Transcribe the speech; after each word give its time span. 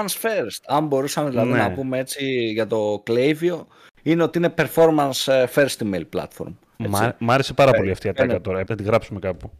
performance 0.00 0.22
first. 0.22 0.62
Αν 0.66 0.86
μπορούσαμε 0.86 1.30
δηλαδή 1.30 1.50
Ναι. 1.50 1.58
να 1.58 1.70
πούμε 1.72 1.98
έτσι 1.98 2.24
για 2.52 2.66
το 2.66 3.02
Klaviyo, 3.06 3.64
είναι 4.02 4.22
ότι 4.22 4.38
είναι 4.38 4.54
performance 4.56 5.32
ε, 5.32 5.44
first 5.54 5.76
email 5.84 6.02
platform. 6.16 6.52
έτσι. 6.76 6.90
Μ' 6.92 6.96
άρ- 6.96 7.14
Μ' 7.18 7.30
άρεσε 7.30 7.52
πάρα 7.54 7.70
Ε, 7.74 7.76
πολύ 7.76 7.90
αυτή 7.90 8.06
η 8.06 8.10
ε, 8.10 8.12
ναι. 8.18 8.22
ατάκα 8.24 8.40
τώρα. 8.40 8.58
Έπρεπε 8.58 8.80
να 8.82 8.86
τη 8.86 8.90
γράψουμε 8.94 9.18
κάπου. 9.20 9.50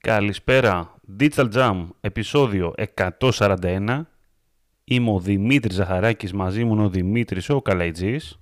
Καλησπέρα. 0.00 0.94
Digital 1.20 1.52
Jam, 1.52 1.86
επεισόδιο 2.00 2.74
141. 3.20 4.00
Είμαι 4.84 5.10
ο 5.10 5.18
Δημήτρης 5.20 5.74
Ζαχαράκης, 5.76 6.32
μαζί 6.32 6.64
μου 6.64 6.72
είναι 6.74 6.82
ο 6.84 6.88
Δημήτρης 6.88 7.48
ο 7.50 7.62
Καλαϊτζής. 7.62 8.38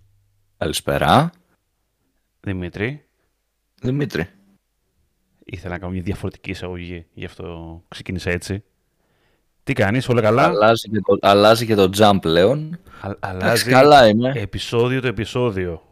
Καλησπέρα. 0.56 1.30
Δημήτρη, 2.40 3.04
Δημήτρη. 3.82 4.26
Ήθελα 5.54 5.72
να 5.72 5.78
κάνω 5.78 5.92
μια 5.92 6.02
διαφορετική 6.02 6.50
εισαγωγή, 6.50 7.06
γι' 7.14 7.24
αυτό 7.24 7.82
ξεκίνησα 7.88 8.30
έτσι. 8.30 8.62
Τι 9.64 9.72
κάνεις, 9.72 10.08
όλα 10.08 10.20
καλά; 10.20 10.42
Αλλάζει 10.44 10.88
και, 10.88 11.00
το, 11.00 11.18
αλλάζει 11.20 11.66
και 11.66 11.74
το 11.74 11.90
jump 11.96 12.18
πλέον. 12.20 12.78
Α- 13.00 13.10
Εντάξει, 13.10 13.18
αλλάζει 13.44 13.70
καλά 13.70 14.08
είμαι. 14.08 14.32
επεισόδιο 14.36 15.00
το 15.00 15.06
επεισόδιο. 15.06 15.82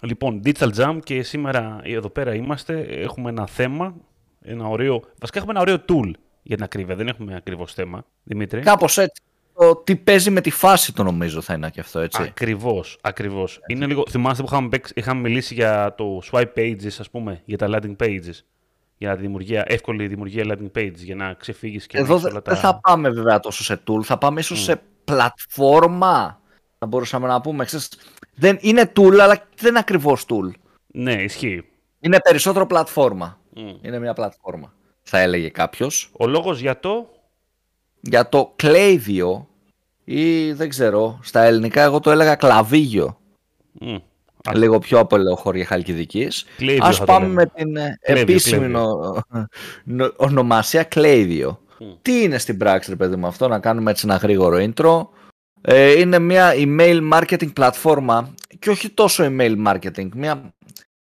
Λοιπόν, 0.00 0.40
Digital 0.44 0.70
Jam 0.76 0.98
και 1.04 1.22
σήμερα 1.22 1.80
εδώ 1.82 2.08
πέρα 2.10 2.34
είμαστε. 2.34 2.80
Έχουμε 2.80 3.30
ένα 3.30 3.46
θέμα, 3.46 3.94
ένα 4.42 4.66
ωραίο... 4.68 5.02
Βασικά 5.20 5.38
έχουμε 5.38 5.52
ένα 5.52 5.60
ωραίο 5.60 5.76
tool 5.88 6.10
για 6.42 6.54
την 6.56 6.64
ακρίβεια. 6.64 6.94
Δεν 6.96 7.08
έχουμε 7.08 7.36
ακριβώς 7.36 7.72
θέμα, 7.74 8.04
Δημήτρη. 8.22 8.60
Κάπως 8.60 8.98
έτσι. 8.98 9.22
Το 9.54 9.76
τι 9.76 9.96
παίζει 9.96 10.30
με 10.30 10.40
τη 10.40 10.50
φάση 10.50 10.94
το 10.94 11.02
νομίζω 11.02 11.40
θα 11.40 11.54
είναι 11.54 11.70
και 11.70 11.80
αυτό, 11.80 11.98
έτσι. 12.00 12.22
Ακριβώς, 12.22 12.98
ακριβώς. 13.00 13.60
Είναι 13.66 13.86
λίγο... 13.86 14.02
Θυμάστε 14.10 14.42
που 14.42 14.48
είχαμε, 14.52 14.68
παίξει- 14.68 14.96
είχαμε 14.96 15.20
μιλήσει 15.20 15.54
για 15.54 15.94
το 15.96 16.20
swipe 16.30 16.52
pages, 16.56 16.86
ας 16.98 17.10
πούμε, 17.10 17.42
για 17.44 17.58
τα 17.58 17.66
landing 17.70 17.96
pages. 17.96 18.34
Για 18.98 19.14
τη 19.14 19.20
δημιουργία, 19.20 19.64
εύκολη 19.66 20.06
δημιουργία 20.06 20.44
landing 20.46 20.78
pages, 20.78 20.94
για 20.94 21.14
να 21.14 21.34
ξεφύγεις 21.34 21.86
και 21.86 21.96
να 21.96 22.02
Εδώ 22.02 22.12
έχεις 22.12 22.24
δεν 22.24 22.32
όλα 22.32 22.42
δεν 22.44 22.54
τα... 22.54 22.60
θα 22.60 22.80
πάμε 22.80 23.10
βέβαια 23.10 23.40
τόσο 23.40 23.64
σε 23.64 23.82
tool, 23.86 24.02
θα 24.02 24.18
πάμε 24.18 24.40
ίσως 24.40 24.62
σε 24.62 24.82
πλατφόρμα. 25.04 26.40
Θα 26.78 26.86
μπορούσαμε 26.86 27.26
να 27.26 27.40
πούμε. 27.40 27.64
Ξέρεις, 27.64 27.90
δεν 28.34 28.58
είναι 28.60 28.92
tool, 28.96 29.18
αλλά 29.18 29.46
δεν 29.56 29.68
είναι 29.68 29.78
ακριβώς 29.78 30.24
tool. 30.28 30.50
Ναι, 30.86 31.22
ισχύει. 31.22 31.64
Είναι 32.00 32.20
περισσότερο 32.20 32.66
πλατφόρμα. 32.66 33.38
Μμ. 33.54 33.70
Είναι 33.82 33.98
μια 33.98 34.12
πλατφόρμα. 34.12 34.72
Θα 35.02 35.18
έλεγε 35.18 35.48
κάποιος. 35.48 36.10
Ο 36.18 36.26
λόγος 36.26 36.60
για 36.60 36.80
το... 36.80 37.10
Για 38.00 38.28
το 38.28 38.52
κλέιδιο 38.56 39.48
ή 40.04 40.52
δεν 40.52 40.68
ξέρω, 40.68 41.18
στα 41.22 41.42
ελληνικά 41.42 41.82
εγώ 41.82 42.00
το 42.00 42.10
έλεγα 42.10 42.34
κλαβίγιο. 42.34 43.20
Μμ. 43.72 43.96
Λίγο 44.54 44.78
πιο 44.78 44.98
από 44.98 45.16
χώρια 45.36 45.64
Χαλκιδικής. 45.66 46.44
Κλέιδιο 46.56 46.86
Ας 46.86 46.96
θα 46.96 47.04
το 47.04 47.12
πάμε 47.12 47.26
λέμε. 47.26 47.34
με 47.34 47.46
την 47.46 47.76
ε, 47.76 47.98
Κλέδιο, 48.02 48.22
επίσημη 48.22 48.58
κλέδιο. 48.58 48.78
νο- 48.78 49.22
νο- 49.84 50.12
ονομασία 50.16 50.82
κλέιδιο. 50.82 51.60
Μμ. 51.78 51.84
Τι 52.02 52.22
είναι 52.22 52.38
στην 52.38 52.56
πράξη, 52.58 52.90
ρε 52.90 52.96
παιδί 52.96 53.16
μου, 53.16 53.26
αυτό, 53.26 53.48
να 53.48 53.58
κάνουμε 53.58 53.90
έτσι 53.90 54.06
ένα 54.06 54.16
γρήγορο 54.16 54.56
intro. 54.74 55.06
Ε, 55.60 56.00
είναι 56.00 56.18
μια 56.18 56.52
email 56.54 57.12
marketing 57.12 57.52
πλατφόρμα 57.52 58.34
και 58.58 58.70
όχι 58.70 58.88
τόσο 58.90 59.24
email 59.26 59.66
marketing, 59.66 60.08
μια 60.14 60.54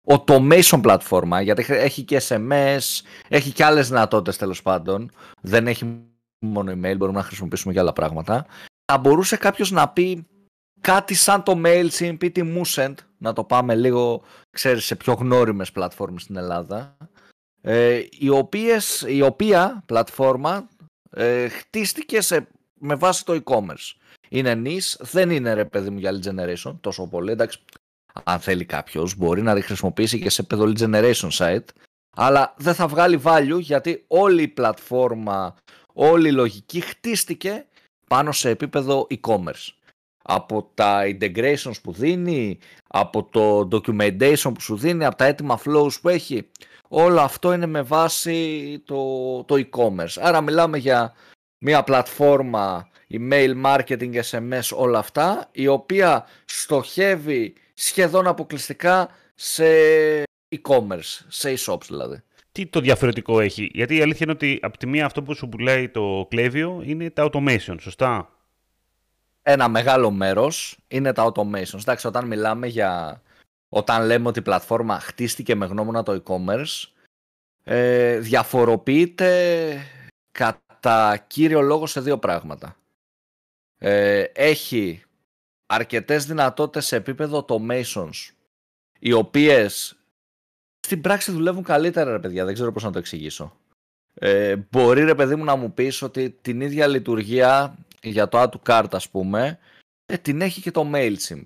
automation 0.08 0.80
πλατφόρμα, 0.82 1.42
γιατί 1.42 1.64
χρ- 1.64 1.80
έχει 1.82 2.02
και 2.04 2.22
SMS, 2.28 2.80
έχει 3.28 3.52
και 3.52 3.64
άλλες 3.64 3.88
δυνατότητες 3.88 4.38
τέλος 4.38 4.62
πάντων. 4.62 5.12
Δεν 5.42 5.68
έχει 5.68 6.00
μόνο 6.40 6.72
email, 6.72 6.96
μπορούμε 6.98 7.18
να 7.18 7.24
χρησιμοποιήσουμε 7.24 7.74
και 7.74 7.80
άλλα 7.80 7.94
πράγματα. 7.94 8.46
Θα 8.92 8.98
μπορούσε 8.98 9.38
κάποιος 9.38 9.72
να 9.72 9.90
πει 9.90 10.26
κάτι 10.86 11.14
σαν 11.14 11.44
το 11.44 11.62
MailChimp 11.66 12.24
ή 12.24 12.32
τη 12.32 12.42
Moosend, 12.46 12.94
να 13.18 13.34
το 13.34 13.44
πάμε 13.44 13.76
λίγο, 13.76 14.24
ξέρεις, 14.50 14.86
σε 14.86 14.96
πιο 14.96 15.14
γνώριμες 15.14 15.72
πλατφόρμες 15.72 16.22
στην 16.22 16.36
Ελλάδα, 16.36 16.98
ε, 17.62 18.02
οι 18.12 18.30
οποίες, 18.30 19.04
η 19.08 19.22
οποία 19.22 19.84
πλατφόρμα 19.86 20.70
ε, 21.10 21.48
χτίστηκε 21.48 22.22
σε, 22.22 22.48
με 22.80 22.96
βάση 22.96 23.26
το 23.26 23.42
e-commerce. 23.44 23.94
Είναι 24.30 24.62
niche, 24.66 24.96
δεν 25.00 25.30
είναι 25.30 25.54
ρε 25.54 25.66
παιδί 25.66 25.90
μου 25.90 26.00
για 26.00 26.12
lead 26.12 26.30
generation 26.30 26.76
τόσο 26.82 27.08
πολύ, 27.08 27.32
εντάξει, 27.32 27.60
αν 28.24 28.40
θέλει 28.40 28.66
κάποιος 28.66 29.16
μπορεί 29.16 29.42
να 29.42 29.56
τη 29.56 29.62
χρησιμοποιήσει 29.62 30.20
και 30.20 30.30
σε 30.30 30.42
επίπεδο 30.42 30.72
lead 30.76 30.78
generation 30.78 31.30
site, 31.32 31.68
αλλά 32.16 32.54
δεν 32.58 32.74
θα 32.74 32.88
βγάλει 32.88 33.22
value 33.24 33.60
γιατί 33.60 34.04
όλη 34.08 34.42
η 34.42 34.48
πλατφόρμα, 34.48 35.56
όλη 35.94 36.28
η 36.28 36.32
λογική 36.32 36.80
χτίστηκε 36.80 37.66
πάνω 38.08 38.32
σε 38.32 38.50
επίπεδο 38.50 39.08
e-commerce. 39.10 39.70
Από 40.28 40.72
τα 40.74 41.02
integrations 41.04 41.82
που 41.84 41.92
δίνει, 41.92 42.58
από 42.88 43.24
το 43.24 43.68
documentation 43.72 44.52
που 44.54 44.62
σου 44.62 44.78
δίνει, 44.78 45.06
από 45.06 45.16
τα 45.16 45.26
έτοιμα 45.26 45.60
flows 45.66 46.00
που 46.02 46.10
έχει, 46.10 46.48
όλο 46.88 47.22
αυτό 47.22 47.54
είναι 47.54 47.66
με 47.66 47.82
βάση 47.82 48.82
το, 48.86 49.44
το 49.44 49.56
e-commerce. 49.56 50.18
Άρα 50.20 50.42
μιλάμε 50.42 50.78
για 50.78 51.14
μια 51.58 51.84
πλατφόρμα 51.84 52.90
email 53.12 53.64
marketing, 53.66 54.14
SMS, 54.32 54.70
όλα 54.76 55.00
αυτά, 55.00 55.50
η 55.52 55.68
οποία 55.68 56.26
στοχεύει 56.46 57.54
σχεδόν 57.74 58.28
αποκλειστικά 58.28 59.10
σε 59.36 59.66
e-commerce, 60.56 61.20
σε 61.28 61.54
e-shops 61.58 61.86
δηλαδή. 61.88 62.24
Τι 62.52 62.66
το 62.66 62.80
διαφορετικό 62.80 63.40
έχει; 63.40 63.70
Γιατί 63.74 63.96
η 63.96 64.02
αλήθεια 64.02 64.20
είναι 64.22 64.32
ότι 64.32 64.60
από 64.62 64.78
τη 64.78 64.88
μία 64.88 65.06
αυτό 65.06 65.24
που 65.24 65.36
σου 65.36 65.50
πουλάει 65.50 65.90
το 65.90 66.28
κλέβιο 66.30 66.82
είναι 66.86 67.10
τα 67.10 67.30
automation, 67.32 67.76
σωστά; 67.80 68.35
Ένα 69.48 69.68
μεγάλο 69.68 70.12
μέρος 70.12 70.78
είναι 70.88 71.14
τα 71.14 71.32
automations. 71.32 71.80
Εντάξει, 71.80 72.08
όταν 72.08 72.28
μιλάμε 72.28 72.68
για... 72.68 73.22
Όταν 73.70 74.06
λέμε 74.06 74.28
ότι 74.28 74.40
η 74.40 74.42
πλατφόρμα 74.42 75.00
χτίστηκε 75.00 75.56
με 75.56 75.66
γνώμονα 75.66 76.04
το 76.04 76.24
e-commerce, 76.24 76.92
ε, 77.64 78.20
διαφοροποιείται 78.20 79.82
κατά 80.32 81.18
κύριο 81.28 81.62
λόγο 81.62 81.88
σε 81.88 82.02
δύο 82.02 82.18
πράγματα. 82.18 82.78
Ε, 83.78 84.22
έχει 84.22 85.04
αρκετές 85.66 86.26
δυνατότητες 86.26 86.86
σε 86.86 86.96
επίπεδο 86.96 87.46
automations, 87.48 88.34
οι 89.00 89.12
οποίες 89.12 89.98
στην 90.80 91.02
πράξη 91.02 91.32
δουλεύουν 91.32 91.64
καλύτερα, 91.64 92.12
ρε 92.12 92.20
παιδιά, 92.20 92.46
δεν 92.46 92.54
ξέρω 92.54 92.72
πώς 92.72 92.84
να 92.84 92.92
το 92.92 93.00
εξηγήσω. 93.00 93.58
Ε, 94.14 94.56
μπορεί, 94.72 95.04
ρε 95.04 95.16
παιδί 95.16 95.36
μου, 95.36 95.44
να 95.44 95.56
μου 95.56 95.74
πεις 95.74 96.02
ότι 96.02 96.30
την 96.30 96.62
ίδια 96.62 96.88
λειτουργία 96.88 97.76
για 98.10 98.28
το 98.28 98.42
add 98.42 98.50
to 98.50 98.60
cart, 98.70 98.88
ας 98.92 99.10
πούμε, 99.10 99.60
ε, 100.06 100.18
την 100.18 100.42
έχει 100.42 100.62
και 100.62 100.72
το 100.72 100.92
MailChimp, 100.94 101.46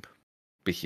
π.χ. 0.63 0.83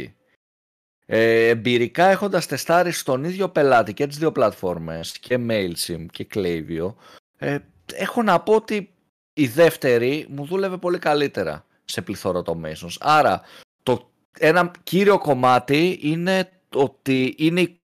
Ε, 1.05 1.47
εμπειρικά 1.47 2.05
έχοντας 2.05 2.45
τεστάρει 2.45 2.91
στον 2.91 3.23
ίδιο 3.23 3.49
πελάτη 3.49 3.93
και 3.93 4.07
τις 4.07 4.17
δύο 4.17 4.31
πλατφόρμες 4.31 5.19
και 5.19 5.37
MailChimp 5.49 6.05
και 6.11 6.27
Klaviyo 6.33 6.93
ε, 7.37 7.57
έχω 7.93 8.23
να 8.23 8.39
πω 8.39 8.55
ότι 8.55 8.93
η 9.33 9.47
δεύτερη 9.47 10.25
μου 10.29 10.45
δούλευε 10.45 10.77
πολύ 10.77 10.99
καλύτερα 10.99 11.65
σε 11.85 12.01
πληθώρα 12.01 12.41
automations. 12.45 12.95
Άρα 12.99 13.41
το, 13.83 14.11
ένα 14.39 14.71
κύριο 14.83 15.17
κομμάτι 15.17 15.99
είναι 16.01 16.51
ότι 16.73 17.35
είναι 17.37 17.77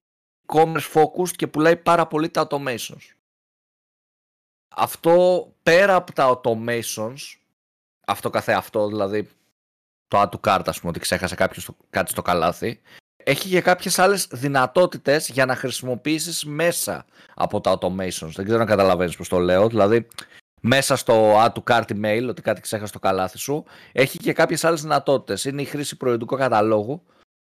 e-commerce 0.46 0.92
focused 0.92 1.36
και 1.36 1.46
πουλάει 1.46 1.76
πάρα 1.76 2.06
πολύ 2.06 2.28
τα 2.28 2.46
automations. 2.50 3.14
Αυτό 4.68 5.46
πέρα 5.62 5.94
από 5.94 6.12
τα 6.12 6.40
automations, 6.40 7.16
αυτό 8.10 8.30
καθεαυτό 8.30 8.88
δηλαδή 8.88 9.28
το 10.08 10.20
add 10.20 10.28
to 10.28 10.40
cart 10.48 10.62
ας 10.66 10.78
πούμε 10.78 10.90
ότι 10.90 11.00
ξέχασε 11.00 11.34
κάποιος 11.34 11.64
το, 11.64 11.76
κάτι 11.90 12.10
στο 12.10 12.22
καλάθι, 12.22 12.80
έχει 13.24 13.48
και 13.48 13.60
κάποιες 13.60 13.98
άλλες 13.98 14.26
δυνατότητες 14.32 15.28
για 15.28 15.46
να 15.46 15.56
χρησιμοποιήσεις 15.56 16.44
μέσα 16.44 17.04
από 17.34 17.60
τα 17.60 17.78
automations. 17.78 18.30
Δεν 18.34 18.44
ξέρω 18.44 18.60
αν 18.60 18.66
καταλαβαίνεις 18.66 19.16
πώς 19.16 19.28
το 19.28 19.38
λέω. 19.38 19.68
Δηλαδή, 19.68 20.06
μέσα 20.60 20.96
στο 20.96 21.44
add 21.44 21.52
to 21.52 21.62
cart 21.70 21.84
email, 21.94 22.26
ότι 22.28 22.42
κάτι 22.42 22.60
ξέχασε 22.60 22.88
στο 22.88 22.98
καλάθι 22.98 23.38
σου, 23.38 23.64
έχει 23.92 24.18
και 24.18 24.32
κάποιες 24.32 24.64
άλλες 24.64 24.82
δυνατότητες. 24.82 25.44
Είναι 25.44 25.62
η 25.62 25.64
χρήση 25.64 25.96
προϊόντικου 25.96 26.36
καταλόγου. 26.36 27.02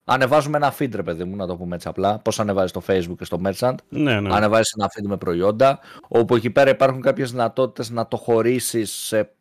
Ανεβάζουμε 0.07 0.57
ένα 0.57 0.73
feed, 0.79 0.95
ρε 0.95 1.03
παιδί 1.03 1.23
μου, 1.23 1.35
να 1.35 1.47
το 1.47 1.55
πούμε 1.55 1.75
έτσι 1.75 1.87
απλά. 1.87 2.19
Πώς 2.19 2.39
ανεβάζεις 2.39 2.69
στο 2.69 2.81
Facebook 2.87 3.15
και 3.17 3.25
στο 3.25 3.41
Merchant. 3.45 3.75
Ναι, 3.89 4.19
ναι. 4.19 4.35
Ανεβάζεις 4.35 4.71
ένα 4.77 4.87
feed 4.87 5.07
με 5.07 5.17
προϊόντα, 5.17 5.79
όπου 6.07 6.35
εκεί 6.35 6.49
πέρα 6.49 6.69
υπάρχουν 6.69 7.01
κάποιες 7.01 7.31
δυνατότητες 7.31 7.89
να 7.89 8.07
το 8.07 8.17
χωρίσεις 8.17 8.91
σε, 8.91 9.34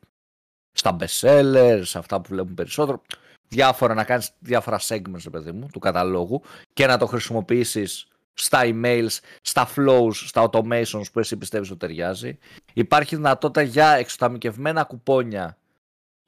στα 0.75 0.97
best 1.01 1.21
sellers, 1.21 1.81
σε 1.83 1.99
αυτά 1.99 2.21
που 2.21 2.29
βλέπουν 2.29 2.55
περισσότερο 2.55 3.03
διάφορα, 3.49 3.95
να 3.95 4.05
κάνεις 4.05 4.31
διάφορα 4.39 4.81
segments, 4.81 5.23
ρε 5.25 5.31
παιδί 5.31 5.53
μου, 5.53 5.69
του 5.73 5.79
καταλόγου 5.79 6.43
και 6.73 6.87
να 6.87 6.99
το 6.99 7.07
χρησιμοποιήσεις 7.07 8.09
στα 8.35 8.61
emails, 8.65 9.19
στα 9.43 9.69
flows, 9.77 10.13
στα 10.13 10.51
automations 10.51 11.13
που 11.13 11.19
εσύ 11.19 11.37
πιστεύεις 11.37 11.71
ότι 11.71 11.79
ταιριάζει. 11.79 12.39
Υπάρχει 12.73 13.17
δυνατότητα 13.17 13.63
για 13.63 13.91
εξατομικευμένα 13.91 14.85
κουπόνια 14.85 15.59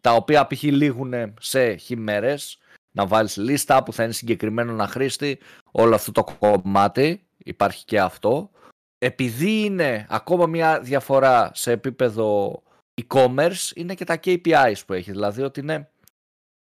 τα 0.01 0.13
οποία 0.13 0.47
π.χ. 0.47 0.63
λήγουν 0.63 1.35
σε 1.41 1.75
χι 1.75 2.03
μέρες, 2.03 2.59
να 2.93 3.07
βάλεις 3.07 3.37
λίστα 3.37 3.83
που 3.83 3.93
θα 3.93 4.03
είναι 4.03 4.13
συγκεκριμένο 4.13 4.73
ανά 4.73 4.87
χρήστη, 4.87 5.39
όλο 5.71 5.95
αυτό 5.95 6.13
το 6.13 6.25
κομμάτι, 6.39 7.27
υπάρχει 7.37 7.85
και 7.85 8.01
αυτό. 8.01 8.51
Επειδή 8.99 9.65
είναι 9.65 10.07
ακόμα 10.09 10.47
μια 10.47 10.81
διαφορά 10.81 11.51
σε 11.55 11.73
επίπεδο 11.73 12.63
e-commerce, 13.03 13.71
είναι 13.75 13.95
και 13.95 14.05
τα 14.05 14.21
KPIs 14.25 14.81
που 14.87 14.93
έχει, 14.93 15.11
δηλαδή 15.11 15.43
ότι 15.43 15.61
είναι 15.61 15.91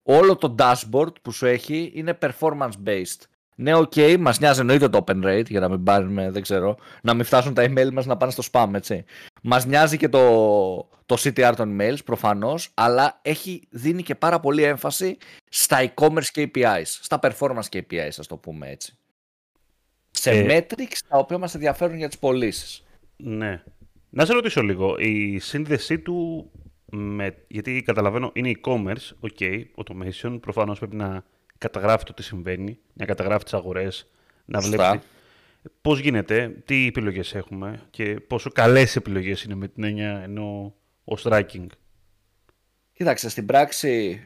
όλο 0.03 0.37
το 0.37 0.55
dashboard 0.59 1.23
που 1.23 1.33
σου 1.33 1.47
έχει 1.47 1.93
είναι 1.95 2.19
performance 2.21 2.73
based. 2.87 3.21
Ναι, 3.57 3.75
OK, 3.75 3.93
okay, 3.97 4.17
μας 4.19 4.39
νοιάζει 4.39 4.61
εννοείται 4.61 4.89
το 4.89 5.05
open 5.07 5.25
rate 5.25 5.49
για 5.49 5.61
να 5.61 5.69
μην 5.69 5.83
πάρουμε, 5.83 6.31
δεν 6.31 6.43
ξέρω, 6.43 6.77
να 7.03 7.15
μην 7.15 7.25
φτάσουν 7.25 7.55
τα 7.55 7.63
email 7.63 7.91
μας 7.93 8.07
να 8.07 8.17
πάνε 8.17 8.33
στο 8.33 8.43
spam, 8.53 8.71
έτσι. 8.75 9.05
Μας 9.43 9.67
νοιάζει 9.67 9.97
και 9.97 10.09
το, 10.09 10.21
το 11.07 11.17
CTR 11.19 11.53
των 11.57 11.79
emails, 11.79 12.05
προφανώς, 12.05 12.71
αλλά 12.75 13.19
έχει, 13.23 13.63
δίνει 13.71 14.03
και 14.03 14.15
πάρα 14.15 14.41
πολύ 14.41 14.63
έμφαση 14.63 15.17
στα 15.49 15.93
e-commerce 15.95 16.31
KPIs, 16.35 16.83
στα 16.85 17.19
performance 17.23 17.69
KPIs, 17.73 18.13
ας 18.19 18.27
το 18.27 18.37
πούμε 18.37 18.71
έτσι. 18.71 18.97
Σε 20.11 20.31
ε... 20.31 20.47
metrics 20.49 20.99
τα 21.09 21.19
οποία 21.19 21.39
μας 21.39 21.55
ενδιαφέρουν 21.55 21.97
για 21.97 22.09
τις 22.09 22.19
πωλήσεις. 22.19 22.85
Ναι. 23.17 23.63
Να 24.17 24.25
σε 24.25 24.33
ρωτήσω 24.33 24.63
λίγο, 24.63 24.97
η 24.99 25.39
σύνδεσή 25.39 25.99
του 25.99 26.51
με, 26.85 27.37
γιατί 27.49 27.83
καταλαβαίνω 27.83 28.31
είναι 28.35 28.53
e-commerce, 28.61 29.29
ok, 29.29 29.63
automation, 29.77 30.39
προφανώς 30.41 30.79
πρέπει 30.79 30.97
να 30.97 31.25
καταγράφει 31.59 32.05
το 32.05 32.15
τι 32.15 32.23
συμβαίνει, 32.23 32.79
να 32.93 33.05
καταγράφει 33.05 33.45
τις 33.45 33.55
αγορές, 33.55 34.11
να 34.45 34.61
βλέπει 34.61 35.01
πώς 35.81 35.99
γίνεται, 35.99 36.63
τι 36.65 36.87
επιλογές 36.87 37.35
έχουμε 37.35 37.83
και 37.91 38.21
πόσο 38.21 38.51
καλές 38.51 38.97
επιλογές 38.97 39.43
είναι 39.43 39.55
με 39.55 39.69
την 39.69 39.85
έννοια 39.85 40.21
ενώ 40.23 40.75
ο 41.05 41.15
tracking. 41.23 41.67
Κοίταξε, 42.93 43.29
στην 43.29 43.47
πράξη 43.47 44.23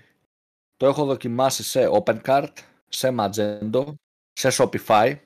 το 0.76 0.86
έχω 0.86 1.04
δοκιμάσει 1.04 1.62
σε 1.62 1.88
OpenCart, 2.04 2.52
σε 2.88 3.14
Magento, 3.18 3.84
σε 4.32 4.48
Shopify. 4.52 5.16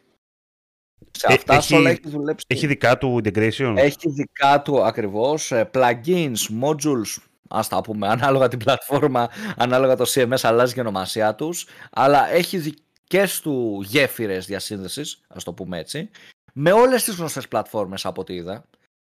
Σε 1.10 1.26
ε, 1.28 1.34
αυτά 1.34 1.54
έχει, 1.54 1.74
όλα 1.74 1.90
έχεις 1.90 2.10
δουλέψει. 2.10 2.44
Έχει 2.48 2.66
δικά 2.66 2.98
του 2.98 3.20
integration. 3.24 3.74
Έχει 3.76 4.10
δικά 4.10 4.62
του 4.62 4.84
ακριβώς. 4.84 5.52
Ε, 5.52 5.70
plugins, 5.74 6.36
modules, 6.62 7.22
ας 7.48 7.68
τα 7.68 7.80
πούμε, 7.80 8.08
ανάλογα 8.08 8.48
την 8.48 8.58
πλατφόρμα, 8.58 9.28
ανάλογα 9.56 9.96
το 9.96 10.04
CMS 10.08 10.40
αλλάζει 10.42 10.74
και 10.74 10.80
ονομασία 10.80 11.34
τους, 11.34 11.66
αλλά 11.90 12.32
έχει 12.32 12.58
δικές 12.58 13.40
του 13.40 13.82
γέφυρες 13.84 14.46
διασύνδεσης, 14.46 15.20
ας 15.28 15.44
το 15.44 15.52
πούμε 15.52 15.78
έτσι, 15.78 16.10
με 16.52 16.72
όλες 16.72 17.04
τις 17.04 17.14
γνωστές 17.14 17.48
πλατφόρμες 17.48 18.06
από 18.06 18.20
ό,τι 18.20 18.34
είδα 18.34 18.64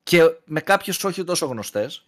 και 0.03 0.21
με 0.45 0.59
κάποιες 0.59 1.03
όχι 1.03 1.23
τόσο 1.23 1.45
γνωστές, 1.45 2.05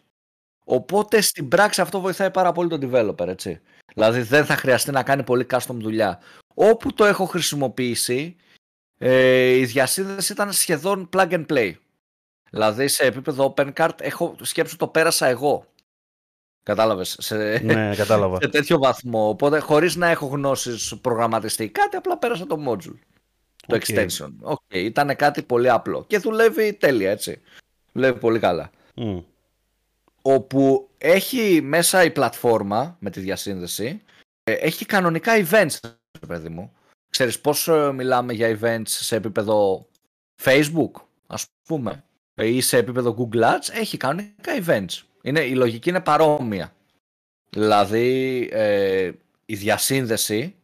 οπότε 0.65 1.21
στην 1.21 1.47
πράξη 1.47 1.81
αυτό 1.81 2.00
βοηθάει 2.00 2.31
πάρα 2.31 2.51
πολύ 2.51 2.69
τον 2.69 2.80
developer, 2.83 3.27
έτσι. 3.27 3.62
Δηλαδή 3.94 4.21
δεν 4.21 4.45
θα 4.45 4.56
χρειαστεί 4.56 4.91
να 4.91 5.03
κάνει 5.03 5.24
πολύ 5.24 5.45
custom 5.50 5.75
δουλειά. 5.75 6.19
Όπου 6.53 6.94
το 6.94 7.06
έχω 7.06 7.25
χρησιμοποιήσει, 7.25 8.35
ε, 8.98 9.50
η 9.50 9.66
διασύνδεσης 9.66 10.30
ήταν 10.30 10.51
σχεδόν 10.51 11.10
plug 11.13 11.30
and 11.30 11.45
play. 11.45 11.74
Δηλαδή 12.50 12.88
σε 12.88 13.04
επίπεδο 13.04 13.54
OpenCart 13.57 14.01
έχω 14.01 14.36
σκέψει 14.42 14.78
το 14.78 14.88
πέρασα 14.88 15.28
εγώ. 15.28 15.66
Κατάλαβες, 16.63 17.16
σε, 17.19 17.36
ναι, 17.57 17.95
κατάλαβα. 17.95 18.38
σε 18.42 18.48
τέτοιο 18.48 18.78
βαθμό. 18.78 19.28
Οπότε 19.28 19.60
χωρίς 19.60 19.95
να 19.95 20.07
έχω 20.07 20.25
γνώσεις 20.25 20.95
προγραμματιστή 21.01 21.69
κάτι, 21.69 21.95
απλά 21.95 22.18
πέρασα 22.18 22.45
το 22.45 22.63
module. 22.68 22.98
Το 23.68 23.80
extension. 23.81 24.54
Okay. 24.54 24.75
Ήταν 24.75 25.16
κάτι 25.16 25.42
πολύ 25.42 25.69
απλό. 25.69 26.06
Και 26.07 26.18
δουλεύει 26.18 26.74
τέλεια, 26.74 27.12
έτσι. 27.12 27.42
Δουλεύει 27.92 28.19
πολύ 28.19 28.40
καλά. 28.40 28.69
Mm. 28.95 29.24
Όπου 30.22 30.90
έχει 30.98 31.62
μέσα 31.62 32.04
η 32.04 32.12
πλατφόρμα 32.12 32.98
με 33.00 33.10
τη 33.10 33.19
διασύνδεση, 33.19 34.01
ε, 34.44 34.51
έχει 34.51 34.86
κανονικά 34.86 35.34
events, 35.38 35.78
παιδί 36.28 36.50
μου. 36.50 36.74
Ξέρεις 37.13 37.39
πώς 37.39 37.68
ε, 37.68 37.92
μιλάμε 37.92 38.33
για 38.33 38.60
events 38.60 38.88
σε 38.88 39.15
επίπεδο 39.15 39.88
Facebook, 40.44 40.92
ας 41.27 41.45
πούμε, 41.65 42.04
ή 42.36 42.62
σε 42.62 42.77
επίπεδο 42.77 43.15
Google 43.19 43.42
Ads, 43.42 43.69
έχει 43.71 43.98
κανονικά 43.98 44.51
events. 44.65 45.01
Είναι, 45.21 45.39
η 45.39 45.56
λογική 45.56 45.89
είναι 45.89 46.00
παρόμοια. 46.00 46.74
Δηλαδή 47.50 48.50
ε, 48.51 49.12
η 49.45 49.56
διασύνδεση 49.56 50.56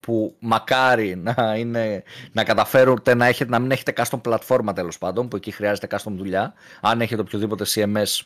που 0.00 0.36
μακάρι 0.38 1.16
να, 1.16 1.56
είναι, 1.56 2.02
να 2.32 2.44
καταφέρετε 2.44 3.14
να, 3.14 3.26
έχετε, 3.26 3.50
να 3.50 3.58
μην 3.58 3.70
έχετε 3.70 3.92
custom 3.96 4.22
πλατφόρμα 4.22 4.72
τέλος 4.72 4.98
πάντων, 4.98 5.28
που 5.28 5.36
εκεί 5.36 5.50
χρειάζεται 5.50 5.86
custom 5.90 6.12
δουλειά. 6.12 6.54
Αν 6.80 7.00
έχετε 7.00 7.20
οποιοδήποτε 7.20 7.64
CMS 7.68 8.20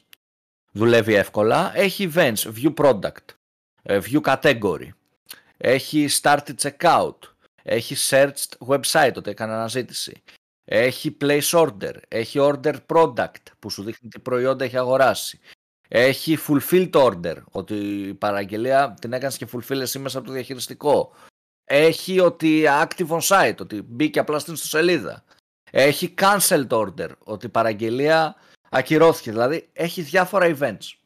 δουλεύει 0.73 1.15
εύκολα. 1.15 1.73
Έχει 1.75 2.11
events, 2.15 2.53
view 2.55 2.75
product, 2.75 3.35
ε, 3.83 3.99
view 4.05 4.21
category, 4.21 4.89
έχει 5.67 6.09
started 6.23 6.55
checkout, 6.63 7.19
έχει 7.63 7.97
searched 8.11 8.67
website, 8.67 9.13
ότι 9.17 9.31
έκανε 9.31 9.53
αναζήτηση. 9.53 10.23
Έχει 10.65 11.17
place 11.21 11.51
order, 11.51 11.95
έχει 12.09 12.39
order 12.43 12.75
product 12.87 13.43
που 13.59 13.71
σου 13.71 13.83
δείχνει 13.83 14.09
τι 14.09 14.21
προϊόντα 14.21 14.65
έχει 14.65 14.77
αγοράσει. 14.77 15.39
Έχει 15.89 16.39
fulfilled 16.49 16.91
order, 16.91 17.37
ότι 17.51 17.75
η 18.09 18.15
παραγγελία 18.15 18.95
την 19.01 19.13
έκανες 19.13 19.37
και 19.37 19.47
fulfill 19.53 19.81
εσύ 19.81 19.99
μέσα 19.99 20.19
από 20.19 20.27
το 20.27 20.33
διαχειριστικό. 20.33 21.13
Έχει 21.65 22.21
ότι 22.21 22.65
active 22.67 23.09
on 23.09 23.21
site, 23.21 23.57
ότι 23.61 23.83
μπήκε 23.83 24.19
απλά 24.19 24.39
στην 24.39 24.55
ιστοσελίδα. 24.55 25.25
Έχει 25.71 26.15
cancelled 26.19 26.69
order, 26.69 27.11
ότι 27.19 27.47
η 27.47 27.49
παραγγελία 27.49 28.35
ακυρώθηκε. 28.71 29.31
Δηλαδή 29.31 29.69
έχει 29.73 30.03
διάφορα 30.03 30.57
events. 30.59 31.04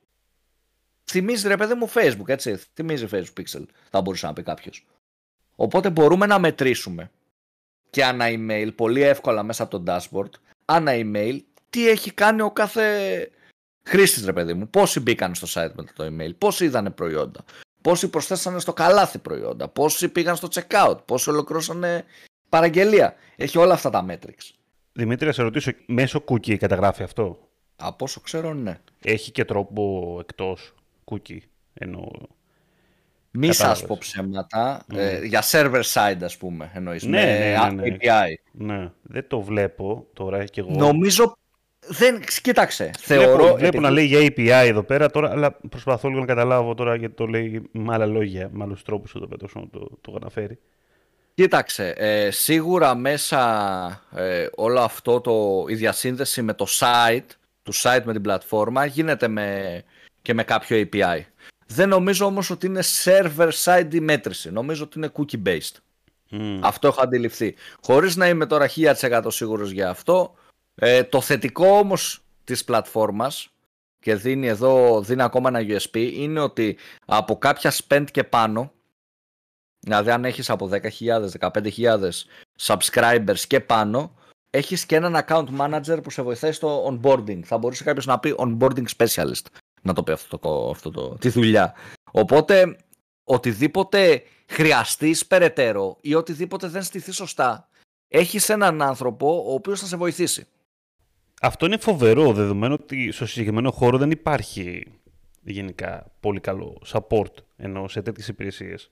Θυμίζει 1.10 1.48
ρε 1.48 1.56
παιδί 1.56 1.74
μου 1.74 1.90
Facebook, 1.94 2.28
έτσι. 2.28 2.60
Θυμίζει 2.74 3.06
Facebook 3.10 3.40
Pixel, 3.40 3.62
θα 3.90 4.00
μπορούσε 4.00 4.26
να 4.26 4.32
πει 4.32 4.42
κάποιος. 4.42 4.86
Οπότε 5.56 5.90
μπορούμε 5.90 6.26
να 6.26 6.38
μετρήσουμε 6.38 7.10
και 7.90 8.04
ανά 8.04 8.26
email 8.28 8.68
πολύ 8.74 9.02
εύκολα 9.02 9.42
μέσα 9.42 9.62
από 9.62 9.80
το 9.80 9.92
dashboard, 9.92 10.30
ανά 10.64 10.92
email, 10.94 11.38
τι 11.70 11.88
έχει 11.88 12.10
κάνει 12.12 12.40
ο 12.40 12.50
κάθε 12.50 13.30
χρήστης 13.82 14.24
ρε 14.24 14.32
παιδί 14.32 14.54
μου. 14.54 14.68
Πόσοι 14.68 15.00
μπήκαν 15.00 15.34
στο 15.34 15.46
site 15.50 15.72
με 15.74 15.84
το 15.94 16.06
email, 16.06 16.30
πόσοι 16.38 16.64
είδανε 16.64 16.90
προϊόντα, 16.90 17.44
πόσοι 17.80 18.08
προσθέσανε 18.08 18.60
στο 18.60 18.72
καλάθι 18.72 19.18
προϊόντα, 19.18 19.68
πόσοι 19.68 20.08
πήγαν 20.08 20.36
στο 20.36 20.48
checkout, 20.52 20.96
πόσοι 21.04 21.30
ολοκληρώσανε 21.30 22.04
παραγγελία. 22.48 23.14
Έχει 23.36 23.58
όλα 23.58 23.74
αυτά 23.74 23.90
τα 23.90 24.06
metrics. 24.08 24.50
Δημήτρη, 24.92 25.26
να 25.26 25.32
σε 25.32 25.42
ρωτήσω, 25.42 25.70
μέσω 25.86 26.24
cookie 26.28 26.56
καταγράφει 26.56 27.02
αυτό; 27.02 27.38
Από 27.76 28.04
όσο 28.04 28.20
ξέρω, 28.20 28.54
ναι. 28.54 28.80
Έχει 29.02 29.30
και 29.30 29.44
τρόπο 29.44 30.16
εκτός; 30.20 30.74
Cookie, 31.10 31.40
ενώ 31.74 32.10
μη 33.30 33.52
σας 33.52 33.86
πω 33.86 33.96
ψέματα. 33.98 34.84
Ε, 34.94 35.24
για 35.24 35.42
server 35.50 35.82
side, 35.92 36.22
ας 36.22 36.36
πούμε, 36.36 36.70
εννοείς, 36.74 37.02
ναι, 37.02 37.24
με 37.24 37.68
ναι, 37.68 37.82
ναι, 37.82 37.96
API. 38.00 38.34
Ναι, 38.52 38.90
δεν 39.02 39.28
το 39.28 39.40
βλέπω 39.40 40.06
τώρα 40.12 40.44
και 40.44 40.60
εγώ. 40.60 40.70
Νομίζω. 40.70 41.36
Δεν, 41.90 42.20
κοίταξε. 42.42 42.90
Θεωρώ, 42.98 43.42
βλέπω, 43.42 43.56
βλέπω 43.56 43.80
να 43.80 43.90
λέει 43.90 44.04
για 44.04 44.20
API 44.20 44.66
εδώ 44.66 44.82
πέρα, 44.82 45.10
τώρα, 45.10 45.30
αλλά 45.30 45.52
προσπαθώ 45.68 46.08
λίγο 46.08 46.20
να 46.20 46.26
καταλάβω 46.26 46.74
τώρα 46.74 46.94
γιατί 46.94 47.14
το 47.14 47.26
λέει 47.26 47.68
με 47.72 47.94
άλλα 47.94 48.06
λόγια, 48.06 48.48
με 48.52 48.64
άλλους 48.64 48.82
τρόπους 48.82 49.14
εδώ 49.14 49.26
πέρα 49.26 49.48
το, 49.52 49.68
το, 49.70 49.98
το 50.00 50.14
αναφέρει. 50.20 50.58
Κοίταξε, 51.34 51.94
ε, 51.96 52.30
σίγουρα 52.30 52.94
μέσα 52.94 54.02
ε, 54.14 54.46
όλο 54.54 54.80
αυτό 54.80 55.20
το, 55.20 55.64
η 55.68 55.74
διασύνδεση 55.74 56.42
με 56.42 56.54
το 56.54 56.66
site, 56.68 57.26
του 57.62 57.74
site 57.74 58.02
με 58.04 58.12
την 58.12 58.22
πλατφόρμα 58.22 58.84
γίνεται 58.84 59.28
με, 59.28 59.82
και 60.28 60.34
με 60.34 60.44
κάποιο 60.44 60.88
API. 60.92 61.20
Δεν 61.66 61.88
νομίζω 61.88 62.26
όμως 62.26 62.50
ότι 62.50 62.66
είναι 62.66 62.82
server-side 63.04 63.98
μέτρηση. 64.00 64.50
Νομίζω 64.50 64.84
ότι 64.84 64.98
είναι 64.98 65.12
cookie-based. 65.16 65.76
Αυτό 66.60 66.88
έχω 66.88 67.00
αντιληφθεί. 67.02 67.54
Χωρίς 67.82 68.16
να 68.16 68.28
είμαι 68.28 68.46
τώρα 68.46 68.68
1000% 68.68 69.22
σίγουρος 69.26 69.70
για 69.70 69.90
αυτό, 69.90 70.34
ε, 70.74 71.04
το 71.04 71.20
θετικό 71.20 71.66
όμως 71.66 72.22
της 72.44 72.64
πλατφόρμας 72.64 73.50
και 73.98 74.14
δίνει 74.14 74.48
εδώ, 74.48 75.02
δίνει 75.02 75.22
ακόμα 75.22 75.48
ένα 75.48 75.78
USP, 75.78 76.12
είναι 76.14 76.40
ότι 76.40 76.76
από 77.06 77.38
κάποια 77.38 77.72
spend 77.72 78.04
και 78.10 78.24
πάνω, 78.24 78.72
δηλαδή 79.80 80.10
αν 80.10 80.24
έχεις 80.24 80.50
από 80.50 80.68
10.000, 80.68 81.28
15.000 81.38 82.26
subscribers 82.60 83.40
και 83.46 83.60
πάνω, 83.60 84.14
έχεις 84.50 84.86
και 84.86 84.96
έναν 84.96 85.24
account 85.26 85.46
manager 85.58 86.02
που 86.02 86.10
σε 86.10 86.22
βοηθάει 86.22 86.52
στο 86.52 86.86
onboarding. 86.86 87.40
Θα 87.44 87.58
μπορούσε 87.58 87.84
κάποιος 87.84 88.06
να 88.06 88.18
πει 88.18 88.34
onboarding 88.38 88.86
specialist 88.96 89.46
να 89.88 89.94
το 89.94 90.02
πει 90.02 90.12
αυτό, 90.12 90.38
το, 90.38 90.70
αυτό 90.70 90.90
το, 90.90 91.16
τη 91.20 91.28
δουλειά. 91.28 91.74
Οπότε 92.10 92.76
οτιδήποτε 93.24 94.22
χρειαστείς 94.46 95.26
περαιτέρω 95.26 95.96
ή 96.00 96.14
οτιδήποτε 96.14 96.68
δεν 96.68 96.82
στηθεί 96.82 97.12
σωστά, 97.12 97.68
έχεις 98.08 98.48
έναν 98.48 98.82
άνθρωπο 98.82 99.42
ο 99.46 99.52
οποίος 99.52 99.80
θα 99.80 99.86
σε 99.86 99.96
βοηθήσει. 99.96 100.46
Αυτό 101.40 101.66
είναι 101.66 101.76
φοβερό, 101.76 102.32
δεδομένου 102.32 102.76
ότι 102.80 103.12
στο 103.12 103.26
συγκεκριμένο 103.26 103.70
χώρο 103.70 103.98
δεν 103.98 104.10
υπάρχει 104.10 104.92
γενικά 105.42 106.12
πολύ 106.20 106.40
καλό 106.40 106.82
support 106.86 107.32
ενώ 107.56 107.88
σε 107.88 108.02
τέτοιες 108.02 108.28
υπηρεσίες. 108.28 108.90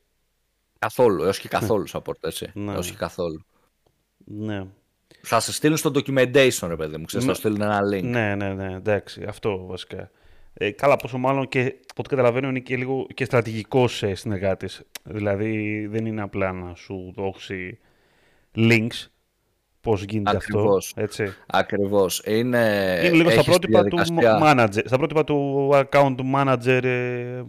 Καθόλου, 0.79 1.23
έως 1.23 1.39
και 1.39 1.49
καθόλου 1.49 1.89
support, 1.93 2.21
έτσι. 2.21 2.51
Ναι. 2.55 2.73
Έως 2.73 2.91
και 2.91 2.97
καθόλου. 2.97 3.45
Ναι. 4.25 4.67
Θα 5.23 5.41
σε 5.41 5.53
στείλουν 5.53 5.77
στο 5.77 5.91
documentation, 5.95 6.67
ρε 6.69 6.77
παιδί 6.77 6.97
μου, 6.97 7.05
ξέρεις, 7.05 7.27
θα 7.27 7.35
σου 7.35 7.41
στείλουν 7.41 7.61
ένα 7.61 7.81
link. 7.93 8.03
Ναι, 8.03 8.35
ναι, 8.35 8.55
ναι, 8.55 8.75
εντάξει, 8.75 9.25
αυτό 9.29 9.67
βασικά. 9.67 10.11
Ε, 10.59 10.71
καλά, 10.71 10.97
πόσο 10.97 11.19
μάλλον 11.19 11.49
και 11.49 11.61
από 11.61 11.97
ό,τι 11.97 12.09
καταλαβαίνω 12.09 12.49
είναι 12.49 12.59
και 12.59 12.77
λίγο 12.77 13.07
και 13.15 13.25
στρατηγικός 13.25 14.05
συνεργάτης. 14.13 14.83
Δηλαδή 15.03 15.87
δεν 15.87 16.07
είναι 16.07 16.23
απλά 16.23 16.53
να 16.53 16.75
σου 16.75 17.13
δώσει 17.17 17.79
links. 18.57 19.07
Πώς 19.81 20.03
γίνεται 20.03 20.37
Ακριβώς. 20.37 20.87
αυτό. 20.87 21.03
Έτσι. 21.03 21.35
Ακριβώς. 21.47 22.23
Είναι, 22.27 22.99
είναι 23.05 23.17
λίγο 23.17 23.31
στα 23.31 23.45
πρότυπα, 23.45 23.85
του 23.85 23.99
manager, 24.43 24.83
στα 24.85 24.97
πρότυπα 24.97 25.25
του 25.25 25.71
account 25.75 26.17
manager 26.35 26.81
ε, 26.85 27.43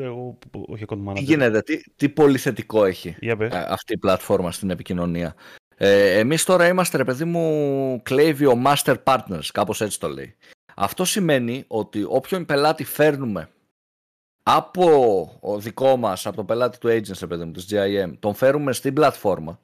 Εγώ, 0.00 0.38
όχι 0.68 0.84
account 0.88 1.08
manager. 1.08 1.14
Τι 1.14 1.22
γίνεται, 1.22 1.62
τι, 1.62 1.82
τι 1.96 2.08
πολύ 2.08 2.38
θετικό 2.38 2.84
έχει 2.84 3.16
Για 3.20 3.36
πες. 3.36 3.52
ε, 3.54 3.66
αυτή 3.68 3.92
η 3.92 3.98
πλατφόρμα 3.98 4.52
στην 4.52 4.70
επικοινωνία. 4.70 5.34
Ε, 5.76 6.18
εμείς 6.18 6.44
τώρα 6.44 6.66
είμαστε, 6.68 6.96
ρε 6.96 7.04
παιδί 7.04 7.24
μου, 7.24 8.02
Klaviyo 8.10 8.62
Master 8.64 8.94
Partners, 9.04 9.46
κάπως 9.52 9.80
έτσι 9.80 10.00
το 10.00 10.08
λέει. 10.08 10.36
Αυτό 10.78 11.04
σημαίνει 11.04 11.64
ότι 11.66 12.04
όποιον 12.08 12.44
πελάτη 12.44 12.84
φέρνουμε 12.84 13.50
από 14.42 15.38
ο 15.40 15.58
δικό 15.58 15.96
μας, 15.96 16.26
από 16.26 16.36
τον 16.36 16.46
πελάτη 16.46 16.78
του 16.78 16.88
agency, 16.88 17.18
ρε 17.20 17.26
παιδί 17.26 17.44
μου, 17.44 17.52
της 17.52 17.66
GIM, 17.70 18.12
τον 18.18 18.34
φέρουμε 18.34 18.72
στην 18.72 18.94
πλατφόρμα, 18.94 19.60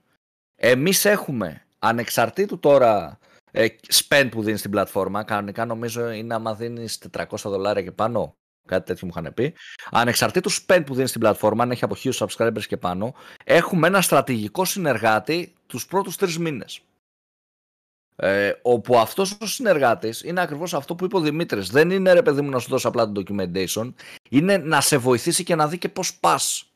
εμείς 0.54 1.04
έχουμε, 1.04 1.66
ανεξαρτήτου 1.78 2.58
τώρα 2.58 3.18
ε, 3.50 3.66
spend 3.92 4.28
που 4.30 4.42
δίνει 4.42 4.56
στην 4.56 4.70
πλατφόρμα, 4.70 5.22
κανονικά 5.22 5.64
νομίζω 5.64 6.10
είναι 6.10 6.34
άμα 6.34 6.54
δίνεις 6.54 6.98
400 7.18 7.24
δολάρια 7.44 7.82
και 7.82 7.92
πάνω, 7.92 8.36
κάτι 8.68 8.86
τέτοιο 8.86 9.06
μου 9.06 9.12
είχαν 9.16 9.34
πει, 9.34 9.54
ανεξαρτήτου 9.90 10.50
spend 10.52 10.82
που 10.86 10.94
δίνεις 10.94 11.08
στην 11.08 11.20
πλατφόρμα, 11.20 11.62
αν 11.62 11.70
έχει 11.70 11.84
από 11.84 11.96
1000 12.02 12.12
subscribers 12.12 12.64
και 12.66 12.76
πάνω, 12.76 13.14
έχουμε 13.44 13.86
ένα 13.86 14.00
στρατηγικό 14.00 14.64
συνεργάτη 14.64 15.54
τους 15.66 15.86
πρώτους 15.86 16.16
τρεις 16.16 16.38
μήνες. 16.38 16.80
Ε, 18.16 18.52
όπου 18.62 18.98
αυτός 18.98 19.36
ο 19.40 19.46
συνεργάτης 19.46 20.22
είναι 20.22 20.40
ακριβώς 20.40 20.74
αυτό 20.74 20.94
που 20.94 21.04
είπε 21.04 21.16
ο 21.16 21.20
Δημήτρης. 21.20 21.68
Δεν 21.70 21.90
είναι 21.90 22.12
ρε 22.12 22.22
παιδί 22.22 22.40
μου 22.40 22.50
να 22.50 22.58
σου 22.58 22.68
δώσει 22.68 22.86
απλά 22.86 23.12
το 23.12 23.22
documentation, 23.26 23.92
είναι 24.30 24.56
να 24.56 24.80
σε 24.80 24.96
βοηθήσει 24.96 25.44
και 25.44 25.54
να 25.54 25.68
δει 25.68 25.78
και 25.78 25.88
πώς 25.88 26.14
πας. 26.14 26.66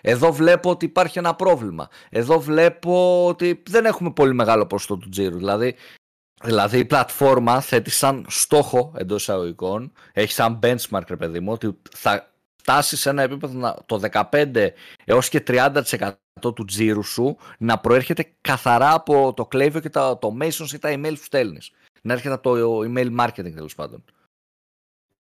Εδώ 0.00 0.32
βλέπω 0.32 0.70
ότι 0.70 0.84
υπάρχει 0.84 1.18
ένα 1.18 1.34
πρόβλημα. 1.34 1.88
Εδώ 2.10 2.40
βλέπω 2.40 3.26
ότι 3.26 3.62
δεν 3.68 3.84
έχουμε 3.84 4.10
πολύ 4.12 4.34
μεγάλο 4.34 4.66
ποσοστό 4.66 4.96
του 4.96 5.08
τζίρου. 5.08 5.36
Δηλαδή, 5.36 5.74
δηλαδή 6.44 6.78
η 6.78 6.84
πλατφόρμα 6.84 7.60
θέτει 7.60 7.90
σαν 7.90 8.26
στόχο 8.28 8.92
εντός 8.96 9.22
εισαγωγικών, 9.22 9.92
έχει 10.12 10.32
σαν 10.32 10.58
benchmark 10.62 11.02
ρε 11.08 11.16
παιδί 11.16 11.40
μου, 11.40 11.52
ότι 11.52 11.78
θα 11.96 12.32
φτάσει 12.56 12.96
σε 12.96 13.08
ένα 13.10 13.22
επίπεδο 13.22 13.58
να- 13.58 13.76
το 13.86 13.98
15 13.98 14.74
έως 15.04 15.28
και 15.28 15.40
30% 15.40 16.10
του 16.40 16.64
τζίρου 16.64 17.02
σου 17.02 17.36
να 17.58 17.78
προέρχεται 17.78 18.32
καθαρά 18.40 18.92
από 18.92 19.32
το 19.36 19.48
Klaviyo 19.52 19.80
και 19.82 19.90
τα 19.90 20.18
automations 20.18 20.72
ή 20.72 20.78
τα 20.78 20.92
email 20.92 21.14
που 21.14 21.24
στέλνεις. 21.24 21.70
Να 22.02 22.12
έρχεται 22.12 22.34
από 22.34 22.42
το 22.42 22.80
email 22.80 23.20
marketing 23.20 23.52
τέλος 23.54 23.74
πάντων. 23.74 24.04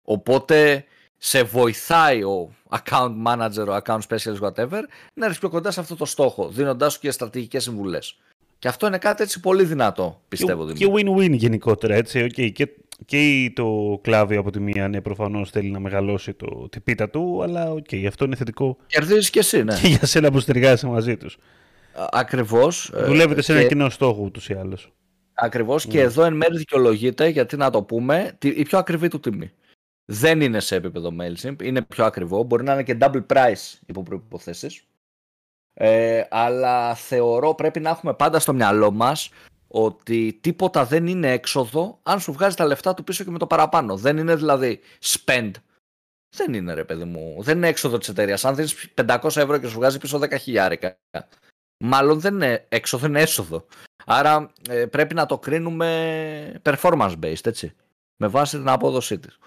Οπότε 0.04 0.86
σε 1.18 1.44
βοηθάει 1.44 2.24
ο 2.24 2.52
account 2.70 3.14
manager, 3.26 3.66
ο 3.68 3.76
account 3.84 4.00
specialist, 4.10 4.40
whatever, 4.40 4.82
να 5.14 5.26
έρθεις 5.26 5.40
πιο 5.40 5.50
κοντά 5.50 5.72
σε 5.72 5.80
αυτό 5.80 5.96
το 5.96 6.06
στόχο, 6.06 6.50
δίνοντάς 6.50 6.94
σου 6.94 7.00
και 7.00 7.12
στρατηγικές 7.12 7.64
συμβουλές. 7.64 8.18
Και 8.60 8.68
αυτό 8.68 8.88
είναι 8.88 8.98
κάτι 8.98 9.24
έτσι 9.24 9.40
πολύ 9.40 9.64
δυνατό, 9.64 10.22
πιστεύω. 10.28 10.68
Και, 10.68 10.74
Δημήτρη. 10.74 11.04
και 11.04 11.12
win-win 11.12 11.38
γενικότερα, 11.38 11.96
έτσι. 11.96 12.28
Okay. 12.30 12.52
Και, 12.52 12.70
και 13.06 13.52
το 13.56 14.00
Klaviyo 14.02 14.36
από 14.36 14.52
τη 14.52 14.60
μία, 14.60 14.88
ναι, 14.88 15.02
προφανώς 15.02 15.50
θέλει 15.50 15.70
να 15.72 15.80
μεγαλώσει 15.80 16.34
το, 16.34 16.68
την 16.70 16.84
πίτα 16.84 17.10
του, 17.10 17.44
αλλά 17.44 17.72
οκ, 17.72 17.88
αυτό 18.08 18.26
είναι 18.26 18.36
θετικό 18.36 18.78
Κερδίζεις 18.88 19.30
και 19.30 19.40
εσύ, 19.40 19.64
ναι. 19.64 19.80
και 19.80 19.88
για 19.88 20.06
σένα 20.06 20.32
που 20.32 20.40
συνεργάζεσαι 20.40 20.88
μαζί 20.88 21.18
τους. 21.18 21.38
Ακριβώς. 22.12 22.92
Δουλεύετε 22.94 23.42
σε 23.42 23.54
ένα 23.54 23.64
κοινό 23.68 23.90
στόχο 23.90 24.22
ούτως 24.24 24.50
ή 24.50 24.54
άλλως. 24.54 24.92
Ακριβώς 25.34 25.86
και 25.86 25.98
Ναι. 25.98 26.04
εδώ 26.04 26.24
εν 26.24 26.34
μέρει 26.34 26.58
δικαιολογείται 26.58 27.28
γιατί 27.28 27.58
να 27.58 27.70
το 27.70 27.84
πούμε 27.84 28.32
τη- 28.38 28.48
η 28.50 28.64
πιο 28.64 28.78
ακριβή 28.78 29.08
του 29.08 29.20
τιμή. 29.20 29.52
Δεν 30.06 30.42
είναι 30.42 30.60
σε 30.60 30.76
επίπεδο 30.76 31.10
MailChimp, 31.22 31.62
είναι 31.64 31.82
πιο 31.82 32.06
ακριβό. 32.06 32.44
Μπορεί 32.44 32.64
να 32.64 32.74
είναι 32.74 32.84
και 32.84 32.98
double 33.02 33.26
price 33.28 33.80
υπό 33.86 34.04
προποθέσει. 34.04 34.82
Ε, 35.74 36.24
αλλά 36.30 36.96
θεωρώ 36.96 37.54
πρέπει 37.54 37.80
να 37.80 37.90
έχουμε 37.90 38.14
πάντα 38.14 38.40
στο 38.40 38.54
μυαλό 38.54 38.92
μας 38.92 39.30
ότι 39.76 40.38
τίποτα 40.42 40.86
δεν 40.86 41.08
είναι 41.08 41.32
έξοδο 41.32 42.00
αν 42.04 42.20
σου 42.20 42.34
βγάζει 42.34 42.56
τα 42.56 42.66
λεφτά 42.66 42.94
του 42.94 43.04
πίσω 43.04 43.24
και 43.24 43.30
με 43.30 43.38
το 43.38 43.48
παραπάνω. 43.48 43.98
Δεν 43.98 44.18
είναι 44.18 44.36
δηλαδή 44.36 44.80
spend. 45.02 45.52
Δεν 46.36 46.54
είναι 46.54 46.74
ρε 46.74 46.84
παιδί 46.84 47.04
μου. 47.04 47.36
Δεν 47.40 47.58
είναι 47.58 47.68
έξοδο 47.68 47.98
της 47.98 48.10
εταιρείας. 48.10 48.46
Αν 48.46 48.56
δίνεις 48.56 48.88
500 48.96 49.24
ευρώ 49.24 49.58
και 49.58 49.68
σου 49.68 49.76
βγάζει 49.76 49.98
πίσω 49.98 50.20
10 50.20 50.40
χιλιάρικα. 50.40 50.98
Μάλλον 51.78 52.20
δεν 52.20 52.34
είναι 52.34 52.66
έξοδο, 52.70 53.06
είναι 53.06 53.22
έσοδο. 53.22 53.66
Άρα 54.06 54.52
ε, 54.70 54.86
πρέπει 54.86 55.14
να 55.14 55.26
το 55.26 55.40
κρίνουμε 55.40 56.62
performance 56.64 57.16
based, 57.24 57.46
έτσι. 57.46 57.74
Με 58.18 58.28
βάση 58.28 58.58
την 58.58 58.70
απόδοσή 58.70 59.20
της. 59.20 59.38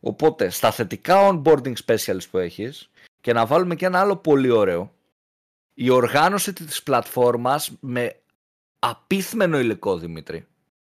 Οπότε, 0.00 0.50
στα 0.50 0.70
θετικά 0.70 1.30
onboarding 1.30 1.74
specials 1.86 2.28
που 2.30 2.38
έχεις 2.38 2.90
και 3.20 3.32
να 3.32 3.46
βάλουμε 3.46 3.74
και 3.74 3.86
ένα 3.86 4.00
άλλο 4.00 4.16
πολύ 4.16 4.50
ωραίο, 4.50 4.92
η 5.74 5.90
οργάνωση 5.90 6.52
της 6.52 6.82
πλατφόρμας 6.82 7.70
με 7.80 8.16
απίθμενο 8.90 9.58
υλικό, 9.58 9.98
Δημήτρη. 9.98 10.46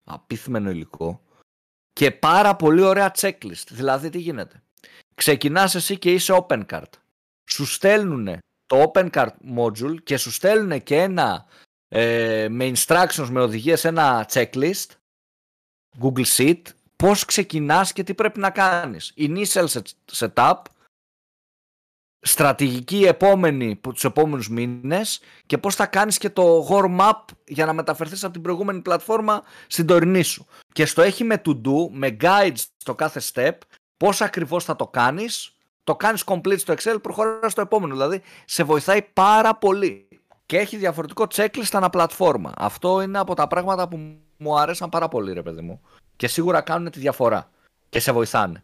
Απίθμενο 0.04 0.70
υλικό. 0.70 1.22
Και 1.94 2.12
πάρα 2.12 2.56
πολύ 2.56 2.82
ωραία 2.82 3.12
checklist. 3.18 3.68
Δηλαδή, 3.70 4.10
τι 4.10 4.20
γίνεται; 4.20 4.64
Ξεκινάς 5.16 5.76
εσύ 5.76 5.98
και 5.98 6.14
είσαι 6.14 6.46
open 6.48 6.66
card. 6.66 6.90
Σου 7.50 7.66
στέλνουν 7.66 8.38
το 8.66 8.92
open 8.92 9.10
card 9.10 9.32
module 9.58 10.04
και 10.04 10.18
σου 10.18 10.32
στέλνουν 10.32 10.84
και 10.84 11.02
ένα 11.02 11.46
ε, 11.88 12.48
με 12.50 12.72
instructions, 12.76 13.28
με 13.30 13.42
οδηγίες, 13.42 13.84
ένα 13.86 14.30
checklist, 14.32 14.86
Google 16.02 16.26
Sheet, 16.26 16.62
πώς 16.96 17.26
ξεκινάς 17.26 17.94
και 17.94 18.04
τι 18.04 18.14
πρέπει 18.14 18.40
να 18.40 18.50
κάνεις. 18.50 19.14
Initial 19.18 19.68
set- 19.68 19.94
setup, 20.12 20.62
στρατηγική 22.28 23.04
επόμενη 23.04 23.76
που 23.76 23.92
τους 23.92 24.04
επόμενους 24.04 24.50
μήνες 24.50 25.20
και 25.46 25.58
πώς 25.58 25.76
θα 25.76 25.86
κάνεις 25.86 26.18
και 26.18 26.30
το 26.30 26.68
warm 26.70 27.00
up 27.00 27.20
για 27.46 27.66
να 27.66 27.74
μεταφερθείς 27.74 28.24
από 28.24 28.34
την 28.34 28.42
προηγούμενη 28.42 28.82
πλατφόρμα 28.82 29.44
στην 29.68 29.86
τωρινή 29.86 30.24
σου. 30.24 30.46
Και 30.74 30.86
στο 30.86 31.02
έχει 31.02 31.24
με 31.24 31.42
to 31.46 31.50
do, 31.50 31.90
με 31.92 32.18
guides 32.22 32.64
στο 32.78 32.96
κάθε 32.96 33.22
step, 33.34 33.52
πώς 33.98 34.22
ακριβώς 34.22 34.64
θα 34.64 34.76
το 34.76 34.88
κάνεις, 34.88 35.56
το 35.84 35.96
κάνεις 35.96 36.24
complete 36.26 36.60
στο 36.60 36.74
Excel, 36.74 36.96
προχωράς 37.02 37.52
στο 37.52 37.62
επόμενο. 37.62 37.94
Δηλαδή, 37.94 38.22
σε 38.46 38.64
βοηθάει 38.64 39.02
πάρα 39.02 39.56
πολύ. 39.56 40.08
Και 40.46 40.58
έχει 40.58 40.78
διαφορετικό 40.78 41.28
checklist 41.36 41.70
ανά 41.72 41.90
πλατφόρμα. 41.90 42.54
Αυτό 42.58 43.02
είναι 43.02 43.18
από 43.20 43.34
τα 43.34 43.48
πράγματα 43.48 43.88
που 43.88 44.18
μου 44.38 44.60
αρέσαν 44.60 44.90
πάρα 44.90 45.08
πολύ, 45.08 45.34
ρε 45.34 45.42
παιδί 45.42 45.62
μου. 45.62 45.82
Και 46.16 46.28
σίγουρα 46.28 46.62
κάνουν 46.62 46.92
τη 46.92 47.00
διαφορά. 47.00 47.50
Και 47.90 48.00
σε 48.00 48.12
βοηθάνε. 48.12 48.64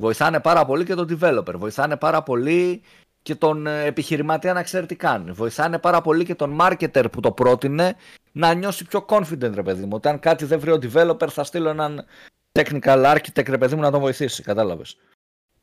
Βοηθάνε 0.00 0.40
πάρα 0.40 0.64
πολύ 0.64 0.84
και 0.84 0.94
τον 0.94 1.06
developer. 1.10 1.54
Βοηθάνε 1.54 1.96
πάρα 1.96 2.22
πολύ 2.22 2.82
και 3.22 3.34
τον 3.34 3.66
ε, 3.66 3.84
επιχειρηματία 3.84 4.52
να 4.52 4.62
ξέρει 4.62 4.86
τι 4.86 4.96
κάνει. 4.96 5.30
Βοηθάνε 5.30 5.78
πάρα 5.78 6.00
πολύ 6.00 6.24
και 6.24 6.34
τον 6.34 6.58
marketer 6.60 7.04
που 7.12 7.20
το 7.20 7.32
πρότεινε 7.32 7.96
να 8.32 8.54
νιώσει 8.54 8.84
πιο 8.84 9.04
confident, 9.08 9.54
ρε 9.54 9.62
παιδί 9.62 9.82
μου. 9.82 9.90
Ότι 9.92 10.08
αν 10.08 10.18
κάτι 10.18 10.44
δεν 10.44 10.60
βρει 10.60 10.70
ο 10.70 10.78
developer, 10.82 11.28
θα 11.28 11.44
στείλω 11.44 11.68
έναν 11.68 12.04
technical 12.52 13.16
architect, 13.16 13.48
ρε 13.48 13.58
παιδί 13.58 13.74
μου, 13.74 13.80
να 13.80 13.90
τον 13.90 14.00
βοηθήσει. 14.00 14.42
Κατάλαβες. 14.42 14.96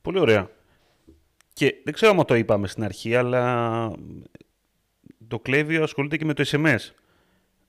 Πολύ 0.02 0.20
ωραία. 0.20 0.50
Και 1.54 1.76
δεν 1.84 1.94
ξέρω 1.94 2.12
αν 2.20 2.26
το 2.26 2.36
είπαμε 2.36 2.68
στην 2.68 2.84
αρχή, 2.84 3.16
αλλά 3.16 3.92
το 5.28 5.42
Klaviyo 5.46 5.80
ασχολείται 5.82 6.18
και 6.18 6.26
με 6.26 6.34
το 6.34 6.44
SMS. 6.48 6.80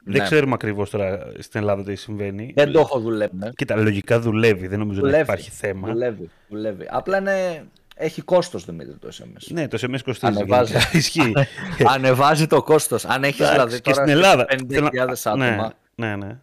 Δεν 0.04 0.16
Ναι. 0.20 0.24
ξέρουμε 0.24 0.52
ακριβώς 0.54 0.90
τώρα 0.90 1.18
στην 1.38 1.60
Ελλάδα 1.60 1.82
τι 1.82 1.94
συμβαίνει. 1.94 2.52
Δεν 2.56 2.72
το 2.72 2.80
έχω 2.80 2.98
δουλεύει. 3.00 3.36
ναι. 3.36 3.48
Κοίτα, 3.56 3.76
λογικά 3.76 4.20
δουλεύει. 4.20 4.66
Δεν 4.66 4.78
νομίζω 4.78 5.00
να 5.00 5.06
Δουλεύει. 5.06 5.22
υπάρχει 5.22 5.50
θέμα. 5.50 5.88
Δουλεύει, 5.88 6.30
δουλεύει. 6.48 6.86
Απλά 6.90 7.18
είναι... 7.18 7.64
έχει 7.94 8.22
κόστος 8.22 8.64
Δημήτρη 8.64 8.94
το 9.00 9.08
SMS. 9.12 9.46
Ναι, 9.48 9.68
το 9.68 9.78
SMS 9.80 9.98
κοστίζει. 10.04 10.32
Ανεβάζει. 10.36 10.72
γενικά. 10.72 10.90
Ισχύει. 10.98 11.32
Ανεβάζει 11.86 12.46
το 12.46 12.62
κόστος. 12.62 13.04
Αν 13.04 13.24
έχεις 13.24 13.40
Εντάξει, 13.40 13.54
δηλαδή 13.56 13.80
και 13.80 13.90
τώρα 13.90 14.06
στην 14.06 14.16
Ελλάδα. 14.16 14.46
50.000 14.50 15.14
άτομα, 15.24 15.72
Ναι, 15.94 16.06
ναι, 16.06 16.16
ναι. 16.16 16.38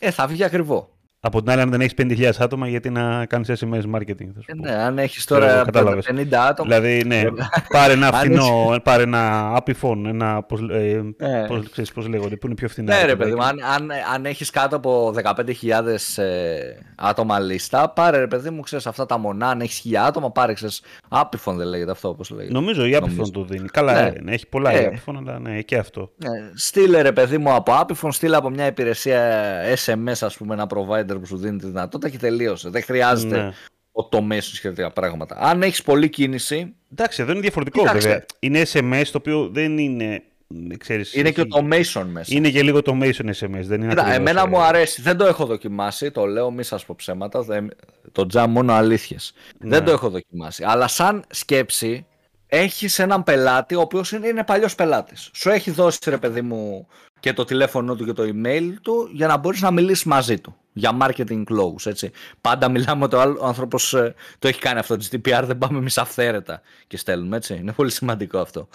ε, 0.00 0.10
θα 0.10 0.26
βγει 0.26 0.44
ακριβό. 0.44 0.91
Από 1.24 1.42
την 1.42 1.50
άλλη, 1.50 1.60
αν 1.60 1.70
δεν 1.70 1.80
έχεις 1.80 1.94
50.000 2.02 2.30
άτομα, 2.38 2.68
γιατί 2.68 2.90
να 2.90 3.26
κάνεις 3.26 3.50
SMS 3.50 3.82
marketing. 3.94 4.28
Θα 4.34 4.40
σου 4.40 4.46
Ε, 4.46 4.52
πω. 4.54 4.62
ναι, 4.62 4.72
αν 4.72 4.98
έχεις 4.98 5.24
Ξέρω, 5.24 5.40
τώρα 5.40 5.62
κατάλαβες. 5.64 6.06
50 6.10 6.32
άτομα, 6.48 6.68
Δηλαδή, 6.68 7.04
ναι, 7.06 7.22
πάρε 7.68 7.92
ένα 7.92 8.06
Αν 8.06 8.14
φθηνό, 8.14 8.76
πάρε 8.82 9.02
ένα 9.02 9.52
Apifone, 9.62 10.04
ένα, 10.06 10.42
πώς, 10.42 10.60
ε, 10.70 11.02
Ναι. 11.16 11.46
πώς, 11.46 11.70
ξέρεις 11.70 11.92
πώς 11.92 12.08
λέγονται, 12.08 12.36
που 12.36 12.46
είναι 12.46 12.54
πιο 12.54 12.68
φθηνά. 12.68 12.94
Ναι, 12.94 13.00
ρε 13.00 13.06
παιδάκι. 13.06 13.18
παιδί 13.22 13.34
μου, 13.34 13.42
αν, 13.42 13.56
αν, 13.74 13.90
αν 14.14 14.26
έχεις 14.26 14.50
κάτω 14.50 14.76
από 14.76 15.12
15.000 15.12 16.18
ε, 16.22 16.58
άτομα 16.96 17.38
λίστα, 17.40 17.88
πάρε 17.90 18.18
ρε 18.18 18.26
παιδί 18.26 18.50
μου, 18.50 18.60
ξέρεις 18.60 18.86
αυτά 18.86 19.06
τα 19.06 19.18
μονά. 19.18 19.48
Αν 19.48 19.60
έχεις 19.60 19.82
1.000 19.84 19.94
άτομα, 20.06 20.30
πάρε 20.30 20.52
ξέρεις, 20.52 20.82
Apifon 21.08 21.54
δεν 21.56 21.66
λέγεται 21.66 21.90
αυτό, 21.90 22.08
όπως 22.08 22.30
λέγεται. 22.30 22.52
Νομίζω 22.52 22.84
η 22.86 22.92
Apifone 22.96 23.00
Νομίζω. 23.00 23.30
το 23.30 23.44
δίνει. 23.44 23.68
Καλά, 23.68 23.92
Ναι. 23.92 24.08
ε, 24.16 24.20
ναι, 24.22 24.32
έχει 24.32 24.46
πολλά 24.46 24.70
Ε. 24.70 24.82
η 24.82 24.88
Apifone, 24.92 25.14
αλλά 25.18 25.38
ναι, 25.38 25.60
και 25.60 25.76
αυτό. 25.76 26.10
Ναι, 26.16 26.30
στείλε 26.54 27.00
ρε 27.02 27.12
παιδί 27.12 27.38
μου 27.38 27.52
από 27.54 27.72
Apifon, 27.80 28.08
στείλε 28.10 28.36
από 28.36 28.50
μια 28.50 28.66
υπηρεσία 28.66 29.42
SMS, 29.84 30.12
ας 30.20 30.36
πούμε, 30.36 30.54
ένα 30.54 30.66
provider 30.74 31.11
που 31.18 31.26
σου 31.26 31.36
δίνει 31.36 31.58
τη 31.58 31.66
δυνατότητα 31.66 32.08
και 32.08 32.18
τελείωσε. 32.18 32.68
Δεν 32.68 32.82
χρειάζεται 32.82 33.36
Ναι. 33.42 33.52
automation 33.92 34.40
σχετικά 34.40 34.90
πράγματα. 34.92 35.36
Αν 35.40 35.62
έχεις 35.62 35.82
πολλή 35.82 36.08
κίνηση, 36.08 36.74
Εντάξει, 36.92 37.22
εδώ 37.22 37.32
είναι 37.32 37.40
διαφορετικό 37.40 37.78
Κοίταξε. 37.78 38.08
βέβαια. 38.08 38.24
Είναι 38.38 38.62
SMS 38.72 39.02
το 39.12 39.18
οποίο 39.18 39.48
δεν 39.48 39.78
είναι. 39.78 40.22
μ, 40.46 40.66
Ξέρεις, 40.78 41.14
είναι 41.14 41.30
και 41.30 41.40
έχει- 41.40 41.50
automation 41.54 42.04
μέσα. 42.12 42.34
Είναι 42.34 42.50
και 42.50 42.62
λίγο 42.62 42.78
automation 42.84 43.24
SMS. 43.24 43.62
Δεν 43.62 43.80
είναι 43.80 43.88
Κοίτα, 43.88 44.00
ακριβώς, 44.02 44.14
εμένα 44.14 44.40
ε, 44.42 44.46
μου 44.46 44.60
αρέσει. 44.60 45.02
Δεν 45.02 45.16
το 45.16 45.24
έχω 45.26 45.46
δοκιμάσει. 45.46 46.10
Το 46.10 46.24
λέω, 46.26 46.50
μη 46.50 46.62
σας 46.62 46.84
πω 46.84 46.94
ψέματα. 46.98 47.42
δεν- 47.42 47.70
Το 48.12 48.26
τζαμ 48.26 48.50
μόνο 48.52 48.72
αλήθειες. 48.72 49.32
Ναι. 49.58 49.68
Δεν 49.68 49.84
το 49.84 49.90
έχω 49.90 50.10
δοκιμάσει. 50.10 50.64
Αλλά 50.66 50.88
σαν 50.88 51.24
σκέψη, 51.30 52.06
έχεις 52.46 52.98
έναν 52.98 53.22
πελάτη 53.22 53.74
ο 53.74 53.80
οποίος 53.80 54.12
είναι, 54.12 54.26
είναι 54.28 54.44
παλιός 54.44 54.74
πελάτης. 54.74 55.30
Σου 55.32 55.50
έχει 55.50 55.70
δώσει 55.70 55.98
ρε 56.06 56.18
παιδί 56.18 56.42
μου 56.42 56.86
και 57.20 57.32
το 57.32 57.44
τηλέφωνο 57.44 57.94
του 57.96 58.04
και 58.04 58.12
το 58.12 58.22
email 58.22 58.70
του 58.82 59.08
για 59.12 59.26
να 59.26 59.36
μπορείς 59.36 59.60
να 59.60 59.70
μιλήσεις 59.70 60.04
μαζί 60.04 60.38
του. 60.40 60.56
Για 60.72 60.98
marketing 61.00 61.42
λόγους, 61.48 61.86
έτσι. 61.86 62.10
Πάντα 62.40 62.68
μιλάμε 62.68 63.04
ότι 63.04 63.16
ο, 63.16 63.20
άλλο, 63.20 63.40
άνθρωπος 63.42 63.94
ε, 63.94 64.14
το 64.38 64.48
έχει 64.48 64.60
κάνει 64.60 64.78
αυτό. 64.78 64.96
Της 64.96 65.10
GDPR 65.12 65.42
δεν 65.44 65.58
πάμε 65.58 65.78
εμείς 65.78 65.98
αυθαίρετα 65.98 66.60
και 66.86 66.96
στέλνουμε, 66.96 67.36
έτσι. 67.36 67.54
Είναι 67.54 67.72
πολύ 67.72 67.90
σημαντικό 67.90 68.38
αυτό. 68.38 68.68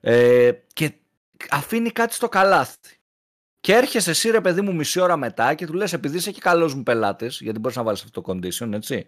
Ε, 0.00 0.52
και 0.72 0.92
αφήνει 1.50 1.90
κάτι 1.90 2.14
στο 2.14 2.28
καλάθι. 2.28 2.96
Και 3.60 3.72
έρχεσαι 3.74 4.10
εσύ 4.10 4.30
ρε 4.30 4.40
παιδί 4.40 4.60
μου 4.60 4.74
μισή 4.74 5.00
ώρα 5.00 5.16
μετά 5.16 5.54
και 5.54 5.66
του 5.66 5.72
λες 5.72 5.92
επειδή 5.92 6.16
είσαι 6.16 6.30
και 6.30 6.40
καλός 6.40 6.74
μου 6.74 6.82
πελάτης, 6.82 7.40
γιατί 7.40 7.58
μπορείς 7.58 7.76
να 7.76 7.82
βάλεις 7.82 8.02
αυτό 8.02 8.20
το 8.20 8.32
condition, 8.32 8.72
έτσι. 8.72 9.06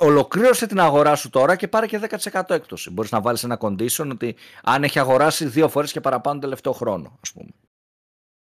Ολοκλήρωσε 0.00 0.66
την 0.66 0.80
αγορά 0.80 1.14
σου 1.14 1.30
τώρα 1.30 1.56
και 1.56 1.68
πάρε 1.68 1.86
και 1.86 2.00
10% 2.32 2.42
έκπτωση. 2.50 2.90
Μπορείς 2.90 3.10
να 3.10 3.20
βάλεις 3.20 3.44
ένα 3.44 3.58
condition 3.60 4.10
ότι 4.10 4.36
αν 4.62 4.84
έχει 4.84 4.98
αγοράσει 4.98 5.46
δύο 5.46 5.68
φορές 5.68 5.92
και 5.92 6.00
παραπάνω 6.00 6.40
τελευταίο 6.40 6.72
χρόνο, 6.72 7.18
ας 7.22 7.32
πούμε. 7.32 7.50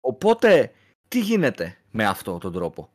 Οπότε, 0.01 0.71
τι 1.11 1.19
γίνεται 1.19 1.77
με 1.91 2.05
αυτό 2.05 2.37
τον 2.37 2.53
τρόπο; 2.53 2.89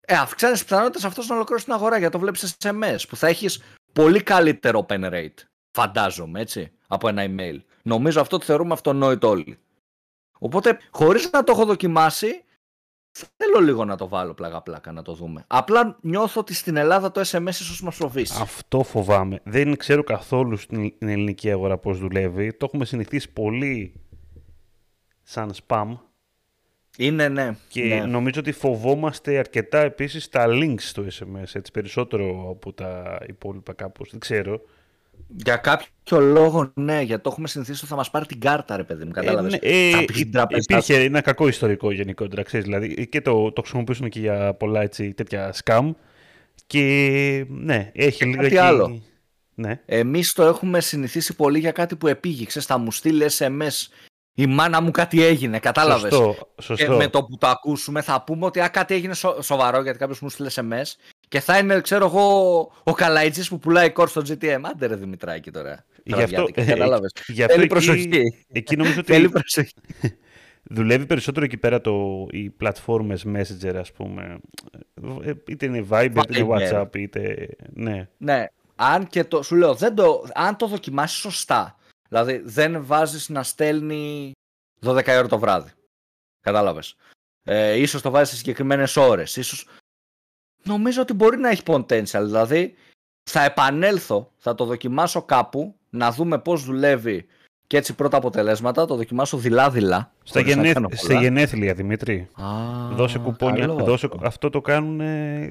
Ε, 0.00 0.14
αυξάνεις 0.14 0.58
τι 0.58 0.64
πιθανότητες 0.64 1.04
αυτός 1.04 1.26
να 1.26 1.34
ολοκληρώσει 1.34 1.64
την 1.64 1.74
αγορά 1.74 1.98
γιατί 1.98 2.12
το 2.12 2.18
βλέπεις 2.18 2.40
σε 2.40 2.56
SMS 2.62 2.98
που 3.08 3.16
θα 3.16 3.26
έχεις 3.26 3.62
πολύ 3.92 4.22
καλύτερο 4.22 4.86
open 4.88 5.12
rate. 5.12 5.34
Φαντάζομαι 5.76 6.40
έτσι, 6.40 6.72
από 6.86 7.08
ένα 7.08 7.24
email. 7.26 7.58
Νομίζω 7.82 8.20
αυτό 8.20 8.38
το 8.38 8.44
θεωρούμε 8.44 8.72
αυτονόητο 8.72 9.28
όλοι. 9.28 9.58
Οπότε, 10.38 10.78
χωρίς 10.90 11.30
να 11.30 11.44
το 11.44 11.52
έχω 11.52 11.64
δοκιμάσει, 11.64 12.44
θέλω 13.36 13.60
λίγο 13.60 13.84
να 13.84 13.96
το 13.96 14.08
βάλω 14.08 14.34
πλάκα-πλάκα 14.34 14.92
να 14.92 15.02
το 15.02 15.14
δούμε. 15.14 15.44
Απλά 15.46 15.98
νιώθω 16.00 16.40
ότι 16.40 16.54
στην 16.54 16.76
Ελλάδα 16.76 17.10
το 17.10 17.20
SMS 17.20 17.48
ίσως 17.48 17.82
μας 17.82 17.96
φοβήσει. 17.96 18.38
Αυτό 18.40 18.82
φοβάμαι. 18.82 19.40
Δεν 19.44 19.76
ξέρω 19.76 20.02
καθόλου 20.02 20.56
στην 20.56 20.94
ελληνική 20.98 21.50
αγορά 21.50 21.78
πώς 21.78 21.98
δουλεύει. 21.98 22.52
Το 22.52 22.64
έχουμε 22.64 22.84
συνηθίσει 22.84 23.32
πολύ 23.32 24.00
σαν 25.22 25.52
spam 25.66 25.96
είναι, 26.96 27.28
ναι. 27.28 27.56
Και 27.68 27.84
ναι. 27.84 28.00
νομίζω 28.00 28.40
ότι 28.40 28.52
φοβόμαστε 28.52 29.38
αρκετά 29.38 29.80
επίσης 29.80 30.28
τα 30.28 30.46
links 30.48 30.80
στο 30.80 31.02
SMS, 31.02 31.50
έτσι, 31.52 31.70
περισσότερο 31.72 32.50
από 32.50 32.72
τα 32.72 33.18
υπόλοιπα 33.28 33.72
κάπως, 33.72 34.10
δεν 34.10 34.20
ξέρω. 34.20 34.60
Για 35.28 35.56
κάποιο 35.56 36.20
λόγο, 36.20 36.72
ναι, 36.74 37.00
γιατί 37.00 37.22
το 37.22 37.30
έχουμε 37.32 37.48
συνηθίσει 37.48 37.78
ότι 37.78 37.88
θα 37.88 37.96
μας 37.96 38.10
πάρει 38.10 38.26
την 38.26 38.40
κάρτα, 38.40 38.76
ρε 38.76 38.84
παιδί 38.84 39.04
μου, 39.04 39.10
κατάλαβες. 39.10 39.52
Ε, 39.54 39.58
ναι, 39.62 39.98
ε, 39.98 40.02
υπήρχε 40.02 40.94
ένα 40.94 41.20
κακό 41.20 41.48
ιστορικό 41.48 41.90
γενικότερα, 41.90 42.42
ξέρεις, 42.42 42.66
δηλαδή, 42.66 43.08
και 43.08 43.20
το, 43.20 43.52
το 43.52 43.60
χρησιμοποιούσαν 43.60 44.08
και 44.08 44.20
για 44.20 44.54
πολλά 44.54 44.82
έτσι, 44.82 45.12
τέτοια 45.12 45.54
scam. 45.64 45.90
Και 46.66 47.44
ναι, 47.48 47.90
έχει 47.94 48.24
λίγο 48.24 48.42
κάτι 48.42 48.56
άλλο. 48.56 49.02
Ναι. 49.54 49.80
Εμείς 49.86 50.32
το 50.32 50.42
έχουμε 50.42 50.80
συνηθίσει 50.80 51.36
πολύ 51.36 51.58
για 51.58 51.72
κάτι 51.72 51.96
που 51.96 52.06
επήγηξε. 52.06 52.60
Θα 52.60 52.78
μου 52.78 52.92
στείλει 52.92 53.24
SMS 53.38 53.88
η 54.38 54.46
μάνα 54.46 54.80
μου 54.80 54.90
κάτι 54.90 55.22
έγινε, 55.22 55.58
κατάλαβες; 55.58 56.14
Σωστό, 56.14 56.48
σωστό. 56.62 56.84
Και 56.84 56.90
με 56.90 57.08
το 57.08 57.24
που 57.24 57.36
το 57.38 57.46
ακούσουμε 57.46 58.02
θα 58.02 58.22
πούμε 58.22 58.44
ότι 58.44 58.60
α, 58.60 58.68
κάτι 58.68 58.94
έγινε 58.94 59.14
σο, 59.14 59.42
σοβαρό 59.42 59.82
γιατί 59.82 59.98
κάποιος 59.98 60.20
μου 60.20 60.28
στείλε 60.28 60.48
SMS 60.54 61.14
και 61.28 61.40
θα 61.40 61.58
είναι, 61.58 61.80
ξέρω 61.80 62.04
εγώ, 62.04 62.26
ο 62.82 62.92
Καλαϊτζής 62.92 63.48
που 63.48 63.58
πουλάει 63.58 63.90
κόρ 63.90 64.08
στο 64.08 64.22
GTM. 64.28 64.60
Άντε 64.62 64.86
ρε 64.86 64.94
Δημητράκη 64.94 65.50
τώρα. 65.50 65.84
Γι' 66.04 66.22
αυτό, 66.22 66.48
κατάλαβες; 66.54 67.12
Γι 67.26 67.42
αυτό 67.42 67.54
Θέλει 67.54 67.66
προσοχή. 67.66 68.22
Εκεί 68.52 68.76
νομίζω 68.76 69.00
ότι 69.00 69.12
Θέλει 69.12 69.28
προσοχή. 69.28 69.74
δουλεύει 70.62 71.06
περισσότερο 71.06 71.44
εκεί 71.44 71.56
πέρα 71.56 71.80
το, 71.80 72.26
οι 72.30 72.50
πλατφόρμες 72.50 73.24
Messenger, 73.26 73.74
ας 73.74 73.92
πούμε. 73.92 74.38
Ε, 75.22 75.32
είτε 75.46 75.66
είναι 75.66 75.86
Viber, 75.90 76.22
είτε 76.28 76.38
είναι 76.38 76.48
WhatsApp, 76.50 76.96
είτε... 76.96 77.48
Ναι. 77.72 78.08
ναι. 78.16 78.46
Αν 78.76 79.06
και 79.06 79.24
το, 79.24 79.42
σου 79.42 79.54
λέω, 79.54 79.74
δεν 79.74 79.94
το, 79.94 80.24
αν 80.34 80.56
το 80.56 80.66
δοκιμάσεις 80.66 81.18
σωστά, 81.18 81.78
Δηλαδή 82.22 82.42
δεν 82.44 82.84
βάζεις 82.84 83.28
να 83.28 83.42
στέλνει 83.42 84.32
12 84.84 85.06
ώρα 85.08 85.28
το 85.28 85.38
βράδυ. 85.38 85.70
Κατάλαβες. 86.40 86.96
Ε, 87.44 87.72
ίσως 87.72 88.02
το 88.02 88.10
βάζεις 88.10 88.28
σε 88.28 88.36
συγκεκριμένες 88.36 88.96
ώρες. 88.96 89.36
Ίσως... 89.36 89.68
Νομίζω 90.62 91.02
ότι 91.02 91.12
μπορεί 91.12 91.38
να 91.38 91.48
έχει 91.48 91.62
potential. 91.66 92.22
Δηλαδή 92.24 92.74
θα 93.30 93.44
επανέλθω, 93.44 94.30
θα 94.36 94.54
το 94.54 94.64
δοκιμάσω 94.64 95.22
κάπου, 95.22 95.74
να 95.90 96.12
δούμε 96.12 96.38
πώς 96.38 96.64
δουλεύει 96.64 97.26
και 97.66 97.76
έτσι 97.76 97.94
πρώτα 97.94 98.16
αποτελέσματα, 98.16 98.86
το 98.86 98.96
δοκιμάσω 98.96 99.36
δειλά-δειλά. 99.36 100.12
Στα, 100.22 100.40
γενέθ... 100.40 100.76
γενέθλια, 101.20 101.74
Δημήτρη. 101.74 102.28
Α, 102.32 102.46
δώσε 102.92 103.18
κουπόνια. 103.18 103.66
Δώσε... 103.66 104.08
Αυτό 104.22 104.50
το 104.50 104.60
κάνουν 104.60 105.00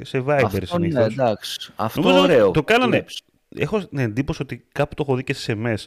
σε 0.06 0.24
Viber 0.28 0.62
αυτό 0.62 0.78
Ναι, 0.78 1.04
εντάξει. 1.04 1.72
Αυτό 1.76 2.02
Νομίζω 2.02 2.22
ωραίο. 2.22 2.52
Το 2.52 2.64
κάνανε. 2.64 3.06
Έχω 3.50 3.88
την 3.88 3.98
εντύπωση 3.98 4.42
ότι 4.42 4.66
κάπου 4.72 4.96
το 4.96 5.04
έχω 5.08 5.16
δει 5.16 5.24
και 5.24 5.34
σε 5.34 5.58
SMS. 5.58 5.86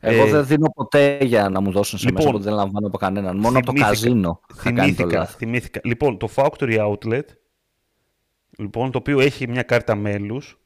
Εγώ 0.00 0.26
ε, 0.26 0.30
δεν 0.30 0.46
δίνω 0.46 0.70
ποτέ 0.74 1.18
για 1.22 1.48
να 1.48 1.60
μου 1.60 1.70
δώσουν 1.70 1.98
σε 1.98 2.06
λοιπόν, 2.08 2.42
δεν 2.42 2.52
λαμβάνω 2.52 2.86
από 2.86 2.98
κανέναν. 2.98 3.38
Μόνο 3.38 3.58
από 3.58 3.66
το 3.66 3.72
καζίνο 3.72 4.40
θυμήθηκα, 4.54 5.26
θα 5.26 5.32
θυμήθηκα. 5.36 5.80
Λοιπόν, 5.84 6.18
το 6.18 6.28
Factory 6.34 6.92
Outlet, 6.92 7.24
λοιπόν, 8.58 8.90
το 8.90 8.98
οποίο 8.98 9.20
έχει 9.20 9.48
μια 9.48 9.62
κάρτα 9.62 9.94
μέλους, 9.94 10.58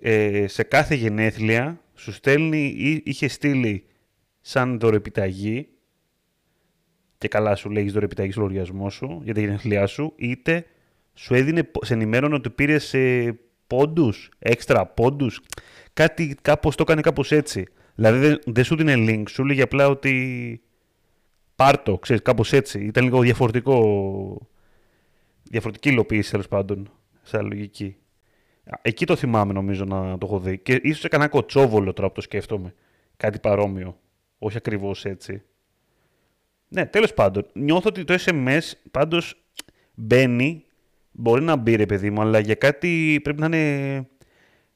ε, 0.00 0.46
σε 0.46 0.62
κάθε 0.62 0.94
γενέθλια 0.94 1.80
σου 1.94 2.12
στέλνει 2.12 2.64
ή 2.66 3.02
είχε 3.04 3.28
στείλει 3.28 3.86
σαν 4.40 4.78
δωρεπιταγή 4.78 5.68
και 7.18 7.28
καλά 7.28 7.54
σου 7.54 7.70
λέγεις 7.70 7.92
δωρεπιταγή 7.92 8.30
στο 8.30 8.40
λογαριασμό 8.40 8.90
σου 8.90 9.20
για 9.24 9.34
τα 9.34 9.40
γενέθλιά 9.40 9.86
σου, 9.86 10.12
είτε 10.16 10.66
σου 11.14 11.34
έδινε, 11.34 11.70
σε 11.80 11.94
ενημέρωνε 11.94 12.34
ότι 12.34 12.50
πήρε 12.50 12.78
σε 12.78 13.32
πόντους, 13.66 14.30
έξτρα 14.38 14.86
πόντους, 14.86 15.40
κάτι 15.92 16.36
κάπως 16.42 16.76
το 16.76 16.82
έκανε 16.82 17.00
κάπως 17.00 17.32
έτσι. 17.32 17.66
Δηλαδή 17.94 18.18
δεν, 18.18 18.38
δεν 18.46 18.64
σου 18.64 18.76
δίνει 18.76 19.06
link, 19.08 19.22
σου 19.28 19.44
λέγει 19.44 19.62
απλά 19.62 19.88
ότι 19.88 20.60
πάρτο, 21.56 21.98
ξέρεις, 21.98 22.22
κάπως 22.22 22.52
έτσι. 22.52 22.84
Ήταν 22.84 23.04
λίγο 23.04 23.20
διαφορετικό, 23.20 24.48
διαφορετική 25.42 25.88
υλοποίηση 25.88 26.30
τέλος 26.30 26.48
πάντων, 26.48 26.90
σε 27.22 27.40
λογική. 27.40 27.96
Εκεί 28.82 29.06
το 29.06 29.16
θυμάμαι 29.16 29.52
νομίζω 29.52 29.84
να 29.84 30.18
το 30.18 30.26
έχω 30.26 30.38
δει. 30.38 30.58
Και 30.58 30.80
ίσως 30.82 31.04
έκανα 31.04 31.28
κοτσόβολο 31.28 31.92
τώρα 31.92 32.08
που 32.08 32.14
το 32.14 32.20
σκέφτομαι. 32.20 32.74
Κάτι 33.16 33.38
παρόμοιο. 33.38 33.98
Όχι 34.38 34.56
ακριβώς 34.56 35.04
έτσι. 35.04 35.42
Ναι, 36.68 36.86
τέλος 36.86 37.14
πάντων. 37.14 37.46
Νιώθω 37.52 37.88
ότι 37.88 38.04
το 38.04 38.14
SMS 38.24 38.60
πάντως 38.90 39.42
μπαίνει, 39.94 40.64
μπορεί 41.10 41.42
να 41.42 41.56
μπει 41.56 41.74
ρε 41.74 41.86
παιδί 41.86 42.10
μου, 42.10 42.20
αλλά 42.20 42.38
για 42.38 42.54
κάτι 42.54 43.20
πρέπει 43.22 43.40
να 43.40 43.46
είναι 43.46 44.06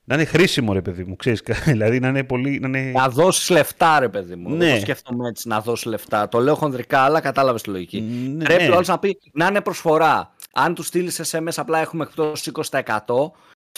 να 0.09 0.14
είναι 0.14 0.25
χρήσιμο, 0.25 0.73
ρε 0.73 0.83
παιδί 0.83 1.05
μου. 1.05 1.16
Ξέρεις, 1.16 1.42
δηλαδή 1.64 2.01
να 2.01 2.09
είναι 2.09 2.25
πολύ. 2.25 2.59
Να, 2.59 2.79
είναι... 2.79 2.90
να 2.90 3.09
δώσεις 3.09 3.51
λεφτά, 3.51 4.01
ρε 4.01 4.09
παιδί 4.09 4.37
μου. 4.37 4.57
Ναι. 4.57 4.73
το 4.73 4.81
σκέφτομαι 4.81 5.29
έτσι, 5.29 5.49
να 5.49 5.61
δώσεις 5.61 5.85
λεφτά. 5.85 6.29
Το 6.29 6.38
λέω 6.38 6.55
χονδρικά, 6.55 7.01
αλλά 7.01 7.21
κατάλαβες 7.21 7.62
τη 7.62 7.71
λογική. 7.71 8.01
Ναι. 8.01 8.45
Πρέπει 8.45 8.71
όλος 8.71 8.88
να 8.88 8.99
πει 8.99 9.19
να 9.33 9.47
είναι 9.47 9.61
προσφορά. 9.61 10.35
Αν 10.53 10.75
του 10.75 10.83
στείλεις 10.83 11.21
SMS, 11.33 11.53
απλά 11.57 11.79
έχουμε 11.79 12.05
εκτός 12.05 12.51
20%. 12.71 12.83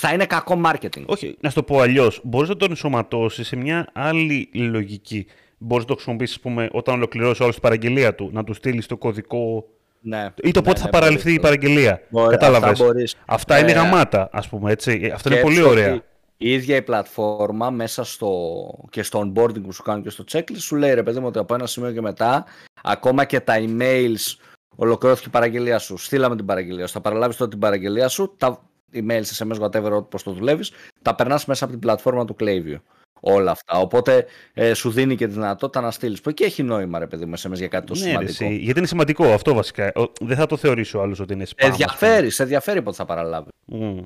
Θα 0.01 0.13
είναι 0.13 0.27
κακό 0.27 0.61
marketing. 0.65 1.05
Όχι, 1.07 1.37
να 1.41 1.49
σου 1.49 1.55
το 1.55 1.63
πω 1.63 1.81
αλλιώς. 1.81 2.21
Μπορείς 2.25 2.49
να 2.49 2.57
τον 2.57 2.71
ενσωματώσεις 2.71 3.47
σε 3.47 3.57
μια 3.57 3.89
άλλη 3.93 4.51
λογική. 4.53 5.27
Μπορείς 5.59 5.85
να 5.85 5.89
το 5.89 5.95
χρησιμοποιήσεις, 5.95 6.41
πούμε, 6.41 6.69
όταν 6.73 6.95
ολοκληρώσει 6.95 7.43
όλη 7.43 7.53
την 7.53 7.61
παραγγελία 7.61 8.15
του, 8.15 8.31
να 8.33 8.45
του 8.45 8.55
στείλεις 8.55 8.87
το 8.87 8.97
κωδικό 8.97 9.65
ναι, 10.01 10.33
ή 10.43 10.51
το 10.51 10.61
ναι, 10.61 10.67
πότε 10.67 10.81
θα 10.81 10.89
παραλυθεί 10.89 11.33
η 11.33 11.41
παραγγελία. 11.41 12.01
Κατάλαβες. 12.29 12.81
Αυτά, 12.81 12.95
αυτά 13.27 13.59
είναι 13.59 13.71
ε, 13.71 13.75
γαμάτα, 13.75 14.29
ας 14.33 14.49
πούμε. 14.49 14.73
Έτσι. 14.73 15.11
Αυτό 15.15 15.33
είναι 15.33 15.41
πολύ 15.41 15.63
ωραία 15.63 16.03
η 16.41 16.53
ίδια 16.53 16.77
η 16.77 16.83
πλατφόρμα 16.83 17.71
μέσα 17.71 18.05
στο, 18.05 18.55
και 18.91 19.03
στο 19.03 19.21
onboarding 19.21 19.63
που 19.63 19.73
σου 19.73 19.83
κάνουν 19.83 20.03
και 20.03 20.11
στο 20.11 20.25
checklist 20.33 20.59
σου 20.59 20.77
λέει 20.77 20.95
ρε 20.95 21.03
παιδί 21.03 21.21
μου 21.21 21.27
ότι 21.27 21.39
από 21.39 21.55
ένα 21.55 21.67
σημείο 21.67 21.93
και 21.93 22.01
μετά 22.01 22.45
ακόμα 22.83 23.25
και 23.25 23.41
τα 23.41 23.55
emails 23.59 24.37
ολοκληρώθηκε 24.77 25.29
η 25.29 25.33
παραγγελία 25.33 25.79
σου. 25.79 25.97
Στείλαμε 25.97 26.37
την 26.37 26.47
παραγγελία 26.47 26.87
σου. 26.87 26.93
Θα 26.93 27.01
παραλάβεις 27.01 27.37
τότε 27.37 27.51
την 27.51 27.59
παραγγελία 27.59 28.09
σου, 28.09 28.35
τα 28.37 28.63
emails, 28.93 29.25
SMS, 29.39 29.61
whatever, 29.61 30.09
πώ 30.09 30.23
το 30.23 30.33
δουλεύεις, 30.33 30.73
τα 31.03 31.15
περνάς 31.15 31.47
μέσα 31.47 31.65
από 31.65 31.73
την 31.73 31.83
πλατφόρμα 31.83 32.25
του 32.25 32.37
Klaviyo. 32.41 32.81
Όλα 33.21 33.51
αυτά. 33.51 33.79
Οπότε 33.79 34.27
ε, 34.55 34.75
σου 34.75 34.91
δίνει 34.91 35.17
και 35.17 35.27
τη 35.27 35.33
δυνατότητα 35.33 35.81
να 35.81 35.91
στείλεις. 35.91 36.21
Που 36.21 36.29
εκεί 36.29 36.45
έχει 36.45 36.63
νόημα, 36.63 36.99
ρε 36.99 37.07
παιδί 37.07 37.25
μου, 37.25 37.35
SMS 37.39 37.55
για 37.55 37.69
κάτι 37.69 37.87
τόσο 37.87 38.05
ναι, 38.05 38.11
σημαντικό. 38.11 38.45
Ρε, 38.45 38.51
γιατί 38.51 38.79
είναι 38.79 38.89
σημαντικό 38.89 39.33
αυτό 39.33 39.55
βασικά. 39.55 39.93
Δεν 40.21 40.37
θα 40.37 40.47
το 40.47 40.57
θεωρήσω 40.57 40.99
άλλο 40.99 41.17
ότι 41.21 41.33
είναι 41.33 41.47
spam. 41.49 41.67
Ενδιαφέρει, 41.67 42.31
σε 42.31 42.43
ενδιαφέρει 42.43 42.83
πότε 42.83 42.97
θα 42.97 43.05
παραλάβεις. 43.05 43.53
Mm. 43.73 44.01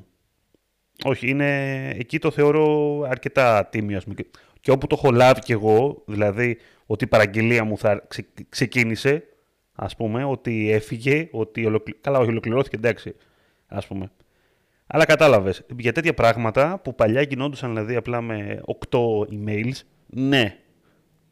Όχι, 1.04 1.28
είναι, 1.28 1.88
εκεί 1.88 2.18
το 2.18 2.30
θεωρώ 2.30 3.00
αρκετά 3.02 3.66
τίμιο. 3.66 4.00
Και 4.60 4.70
όπου 4.70 4.86
το 4.86 4.96
έχω 4.98 5.10
λάβει 5.10 5.40
κι 5.40 5.52
εγώ, 5.52 6.02
δηλαδή 6.06 6.58
ότι 6.86 7.04
η 7.04 7.06
παραγγελία 7.06 7.64
μου 7.64 7.78
θα 7.78 8.06
ξεκίνησε, 8.48 9.24
ας 9.74 9.96
πούμε, 9.96 10.24
ότι 10.24 10.70
έφυγε, 10.70 11.28
ότι 11.30 11.66
ολοκλη... 11.66 11.94
καλά 12.00 12.18
όχι 12.18 12.30
ολοκληρώθηκε, 12.30 12.76
εντάξει, 12.76 13.14
ας 13.66 13.86
πούμε. 13.86 14.10
Αλλά 14.86 15.04
κατάλαβες, 15.04 15.66
για 15.76 15.92
τέτοια 15.92 16.14
πράγματα 16.14 16.80
που 16.84 16.94
παλιά 16.94 17.22
γινόντουσαν 17.22 17.70
δηλαδή 17.70 17.94
απλά 17.94 18.20
με 18.20 18.60
8 18.90 18.98
emails, 19.20 19.80
ναι, 20.06 20.58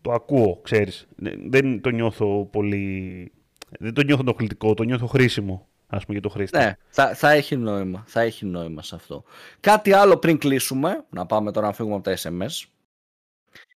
το 0.00 0.12
ακούω, 0.12 0.61
ξέρεις. 0.62 1.09
Δεν 1.48 1.80
το 1.80 1.90
νιώθω 1.90 2.48
πολύ... 2.52 3.33
Δεν 3.78 3.94
το 3.94 4.02
νιώθω 4.02 4.22
το 4.22 4.74
το 4.74 4.83
νιώθω 4.83 5.06
χρήσιμο 5.06 5.69
ας 5.90 6.05
πούμε, 6.05 6.18
για 6.18 6.20
το 6.20 6.29
χρήστη. 6.29 6.59
Ναι, 6.59 6.76
θα, 6.88 7.14
θα 7.14 7.31
έχει 7.31 7.57
νόημα. 7.57 8.05
Θα 8.07 8.20
έχει 8.20 8.46
νόημα 8.46 8.83
σε 8.83 8.94
αυτό. 8.94 9.24
Κάτι 9.61 9.92
άλλο 9.92 10.16
πριν 10.16 10.38
κλείσουμε, 10.38 11.05
να 11.11 11.26
πάμε 11.26 11.53
τώρα 11.53 11.66
να 11.66 11.72
φύγουμε 11.72 11.94
από 11.94 12.05
τα 12.05 12.16
SMS, 12.16 12.66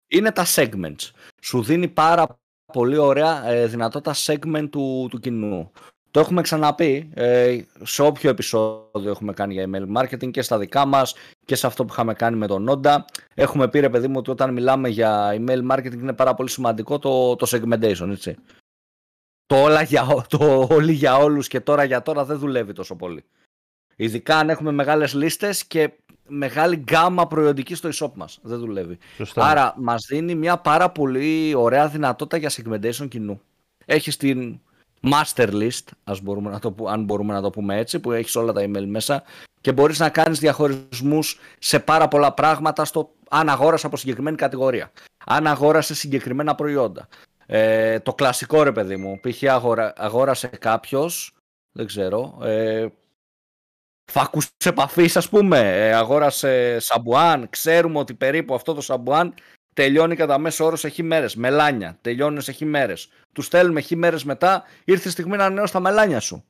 είναι 0.07 0.33
τα 0.33 0.45
segments. 0.55 1.11
Σου 1.43 1.63
δίνει 1.63 1.89
πάρα 1.89 2.27
πολύ 2.73 2.97
ωραία 2.97 3.47
ε, 3.47 3.67
δυνατότητα 3.67 4.15
segment 4.15 4.69
του, 4.71 5.09
του 5.11 5.21
κοινού. 5.21 5.71
Το 6.11 6.21
έχουμε 6.21 6.43
ξαναπεί 6.43 7.11
ε, 7.15 7.59
σε 7.83 8.03
όποιο 8.03 8.31
επεισόδιο 8.31 9.11
έχουμε 9.11 9.33
κάνει 9.33 9.55
για 9.55 9.69
email 9.71 9.97
marketing 9.97 10.31
και 10.31 10.43
στα 10.43 10.59
δικά 10.59 10.87
μας 10.87 11.15
και 11.45 11.55
σε 11.55 11.67
αυτό 11.67 11.85
που 11.85 11.93
είχαμε 11.93 12.15
κάνει 12.15 12.37
με 12.37 12.47
τον 12.47 12.67
Nonda. 12.71 12.97
Έχουμε 13.35 13.69
πει 13.69 13.81
ρε 13.81 13.89
παιδί 13.89 14.09
μου 14.09 14.15
ότι 14.17 14.31
όταν 14.31 14.53
μιλάμε 14.53 14.89
για 14.89 15.37
email 15.39 15.71
marketing 15.71 15.93
είναι 15.93 16.13
πάρα 16.13 16.35
πολύ 16.35 16.51
σημαντικό 16.51 16.99
το, 16.99 17.37
το 17.37 17.47
segmentation, 17.51 18.09
έτσι. 18.11 18.37
Το, 19.47 19.63
όλα 19.63 19.83
για, 19.83 20.27
το 20.29 20.69
όλοι 20.71 20.93
για 20.93 21.17
όλους 21.17 21.49
και 21.49 21.61
τώρα 21.61 21.85
για 21.85 22.03
τώρα 22.03 22.25
δεν 22.25 22.39
δουλεύει 22.39 22.73
τόσο 22.73 22.97
πολύ. 22.97 23.25
Ειδικά 23.97 24.39
αν 24.39 24.51
έχουμε 24.51 24.73
μεγάλες 24.73 25.15
λίστες 25.15 25.65
και 25.65 25.93
μεγάλη 26.29 26.77
γκάμα 26.77 27.27
προϊόντική 27.27 27.75
στο 27.75 27.89
e-shop 27.93 28.11
μας. 28.15 28.39
Δεν 28.43 28.59
δουλεύει. 28.59 28.99
Άρα 29.35 29.75
μας 29.77 30.07
δίνει 30.09 30.35
μια 30.35 30.57
πάρα 30.57 30.91
πολύ 30.91 31.55
ωραία 31.55 31.89
δυνατότητα 31.89 32.37
για 32.37 32.51
segmentation 32.51 33.09
κοινού. 33.09 33.41
Έχει 33.85 34.17
την 34.17 34.61
master 35.03 35.49
list, 35.49 35.85
ας 36.05 36.21
μπορούμε 36.21 36.51
να 36.51 36.59
το, 36.59 36.75
αν 36.89 37.05
μπορούμε 37.05 37.33
να 37.33 37.43
το 37.43 37.51
πούμε 37.51 37.79
έτσι, 37.79 38.01
που 38.01 38.13
έχεις 38.13 38.37
όλα 38.37 38.53
τα 38.53 38.63
email 38.65 38.85
μέσα 38.87 39.23
και 39.61 39.73
μπορείς 39.73 39.99
να 39.99 40.09
κάνεις 40.09 40.39
διαχωρισμούς 40.39 41.39
σε 41.59 41.79
πάρα 41.79 42.09
πολλά 42.09 42.33
πράγματα 42.33 42.85
στο 42.85 43.11
αν 43.31 43.49
αγόρασε 43.49 43.87
από 43.87 43.97
συγκεκριμένη 43.97 44.37
κατηγορία, 44.37 44.93
αν 45.27 45.47
αγόρασε 45.47 45.95
συγκεκριμένα 45.95 46.55
προϊόντα. 46.55 47.09
Ε, 47.47 48.01
το 48.01 48.15
κλασικό 48.15 48.63
ρε 48.63 48.73
παιδί 48.73 48.97
μου, 48.97 49.21
π.χ. 49.21 49.43
Αγόρα, 49.43 49.93
αγόρασε 49.97 50.47
κάποιος, 50.47 51.37
δεν 51.73 51.87
ξέρω, 51.87 52.39
ε, 52.43 52.87
φάκους 54.05 54.49
επαφής, 54.65 55.17
ας 55.17 55.29
πούμε, 55.29 55.87
ε, 55.87 55.95
αγόρασε 55.95 56.79
σαμπουάν, 56.79 57.49
ξέρουμε 57.51 57.99
ότι 57.99 58.15
περίπου 58.15 58.55
αυτό 58.55 58.75
το 58.75 58.81
σαμπουάν 58.81 59.35
τελειώνει 59.75 60.17
κατά 60.17 60.39
μέσο 60.39 60.65
όρος 60.65 60.81
σε 60.81 60.89
χι 60.89 61.03
μέρες. 61.03 61.35
Μελάνια, 61.35 61.99
τελειώνουν 62.01 62.41
σε 62.41 62.53
χι 62.53 62.65
μέρες. 62.65 63.09
Τους 63.33 63.47
στέλνουμε 63.47 63.81
χι 63.81 63.97
μέρες 63.97 64.25
μετά, 64.25 64.65
ήρθε 64.85 65.09
η 65.09 65.13
στιγμή 65.13 65.37
να 65.37 65.45
ανανεώσει 65.45 65.73
τα 65.73 65.81
μελάνια 65.81 66.21
σου. 66.21 66.45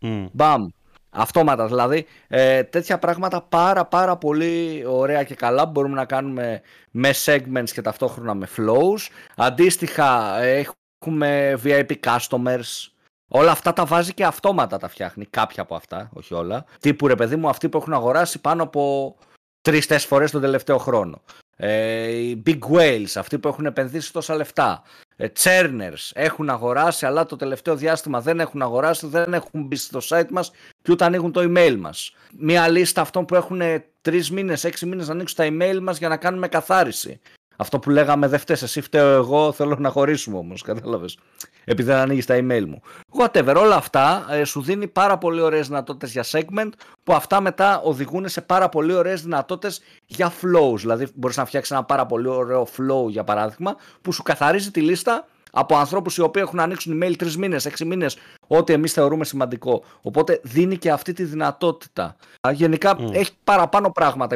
Mm. 0.00 0.28
Μπαμ. 0.32 0.66
Αυτόματα 1.14 1.66
δηλαδή. 1.66 2.06
Ε, 2.28 2.62
τέτοια 2.62 2.98
πράγματα 2.98 3.40
πάρα 3.42 3.84
πάρα 3.84 4.16
πολύ 4.16 4.84
ωραία 4.86 5.22
και 5.22 5.34
καλά 5.34 5.64
που 5.64 5.70
μπορούμε 5.70 5.94
να 5.94 6.04
κάνουμε 6.04 6.60
με 6.90 7.10
segments 7.24 7.70
και 7.72 7.82
ταυτόχρονα 7.82 8.34
με 8.34 8.48
flows. 8.56 9.08
Αντίστοιχα 9.36 10.38
έχουμε 10.40 11.60
VIP 11.64 11.92
customers. 12.04 12.88
Όλα 13.28 13.50
αυτά 13.50 13.72
τα 13.72 13.84
βάζει 13.84 14.14
και 14.14 14.24
αυτόματα 14.24 14.78
τα 14.78 14.88
φτιάχνει. 14.88 15.24
Κάποια 15.24 15.62
από 15.62 15.74
αυτά, 15.74 16.10
όχι 16.12 16.34
όλα. 16.34 16.64
Τύπου 16.80 17.06
ρε 17.06 17.14
παιδί 17.14 17.36
μου, 17.36 17.48
αυτοί 17.48 17.68
που 17.68 17.76
έχουν 17.76 17.92
αγοράσει 17.92 18.40
πάνω 18.40 18.62
από 18.62 19.14
τρει-τέσσερι 19.60 20.06
φορές 20.06 20.30
τον 20.30 20.40
τελευταίο 20.40 20.78
χρόνο. 20.78 21.22
Ε, 21.56 22.06
οι 22.06 22.42
big 22.46 22.58
whales, 22.58 23.12
αυτοί 23.14 23.38
που 23.38 23.48
έχουν 23.48 23.66
επενδύσει 23.66 24.12
τόσα 24.12 24.34
λεφτά. 24.34 24.82
Ε, 25.16 25.26
churners 25.38 26.10
έχουν 26.12 26.50
αγοράσει, 26.50 27.06
αλλά 27.06 27.26
το 27.26 27.36
τελευταίο 27.36 27.76
διάστημα 27.76 28.20
δεν 28.20 28.40
έχουν 28.40 28.62
αγοράσει, 28.62 29.06
δεν 29.06 29.34
έχουν 29.34 29.62
μπει 29.62 29.76
στο 29.76 30.00
site 30.08 30.28
μας 30.30 30.50
και 30.82 30.92
ούτε 30.92 31.04
ανοίγουν 31.04 31.32
το 31.32 31.40
email 31.40 31.76
μας. 31.78 32.14
Μία 32.38 32.68
λίστα 32.68 33.00
αυτών 33.00 33.24
που 33.24 33.34
έχουν 33.34 33.60
τρεις 34.00 34.30
μήνες, 34.30 34.64
έξι 34.64 34.86
μήνες 34.86 35.06
να 35.06 35.12
ανοίξουν 35.12 35.36
τα 35.36 35.46
email 35.50 35.78
μας 35.82 35.98
για 35.98 36.08
να 36.08 36.16
κάνουμε 36.16 36.48
καθάριση. 36.48 37.20
Αυτό 37.56 37.78
που 37.78 37.90
λέγαμε 37.90 38.28
δεν 38.28 38.38
φταίει, 38.38 38.56
εσύ 38.60 38.80
φταίω 38.80 39.08
εγώ, 39.08 39.52
θέλω 39.52 39.76
να 39.78 39.90
χωρίσουμε 39.90 40.38
όμως. 40.38 40.62
Κατάλαβες. 40.62 41.18
Επειδή 41.64 41.88
δεν 41.88 42.00
ανοίγεις 42.00 42.26
τα 42.26 42.34
email 42.34 42.64
μου. 42.66 42.82
Whatever, 43.18 43.54
όλα 43.58 43.76
αυτά 43.76 44.26
ε, 44.30 44.44
σου 44.44 44.62
δίνει 44.62 44.86
πάρα 44.88 45.18
πολύ 45.18 45.40
ωραίες 45.40 45.68
δυνατότητες 45.68 46.12
για 46.12 46.24
segment 46.30 46.70
που 47.02 47.12
αυτά 47.12 47.40
μετά 47.40 47.80
οδηγούν 47.80 48.28
σε 48.28 48.40
πάρα 48.40 48.68
πολύ 48.68 48.92
ωραίες 48.92 49.22
δυνατότητες 49.22 49.80
για 50.06 50.32
flows. 50.42 50.76
Δηλαδή, 50.76 51.08
μπορείς 51.14 51.36
να 51.36 51.44
φτιάξεις 51.44 51.72
ένα 51.72 51.84
πάρα 51.84 52.06
πολύ 52.06 52.28
ωραίο 52.28 52.66
flow 52.76 53.08
για 53.08 53.24
παράδειγμα 53.24 53.76
που 54.02 54.12
σου 54.12 54.22
καθαρίζει 54.22 54.70
τη 54.70 54.80
λίστα 54.80 55.26
από 55.56 55.76
ανθρώπους 55.76 56.16
οι 56.16 56.20
οποίοι 56.20 56.42
έχουν 56.46 56.60
ανοίξουν 56.60 57.02
email 57.02 57.16
τρεις 57.18 57.36
μήνες, 57.36 57.66
έξι 57.66 57.84
μήνες, 57.84 58.16
ό,τι 58.46 58.72
εμείς 58.72 58.92
θεωρούμε 58.92 59.24
σημαντικό. 59.24 59.84
Οπότε 60.02 60.40
δίνει 60.42 60.76
και 60.76 60.90
αυτή 60.90 61.12
τη 61.12 61.24
δυνατότητα. 61.24 62.16
Γενικά 62.52 62.96
mm. 62.98 63.12
έχει 63.12 63.30
παραπάνω 63.44 63.90
πράγματα 63.90 64.34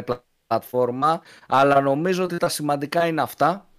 πλατφόρμα, 0.49 1.21
αλλά 1.47 1.81
νομίζω 1.81 2.23
ότι 2.23 2.37
τα 2.37 2.49
σημαντικά 2.49 3.07
είναι 3.07 3.21
αυτά. 3.21 3.69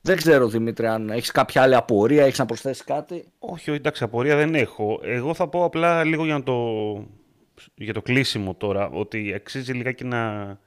Δεν 0.00 0.16
ξέρω 0.16 0.48
Δημήτρη 0.48 0.86
αν 0.86 1.10
έχεις 1.10 1.30
κάποια 1.30 1.62
άλλη 1.62 1.74
απορία, 1.74 2.24
έχεις 2.24 2.38
να 2.38 2.46
προσθέσεις 2.46 2.84
κάτι. 2.84 3.24
Όχι, 3.38 3.70
εντάξει, 3.70 4.04
απορία 4.04 4.36
δεν 4.36 4.54
έχω. 4.54 5.00
Εγώ 5.02 5.34
θα 5.34 5.48
πω 5.48 5.64
απλά 5.64 6.04
λίγο 6.04 6.24
για 6.24 6.42
το, 6.42 6.56
για 7.74 7.92
το 7.92 8.02
κλείσιμο 8.02 8.54
τώρα, 8.54 8.88
ότι 8.88 9.32
αξίζει 9.34 9.72
λιγάκι 9.72 10.04
να... 10.04 10.58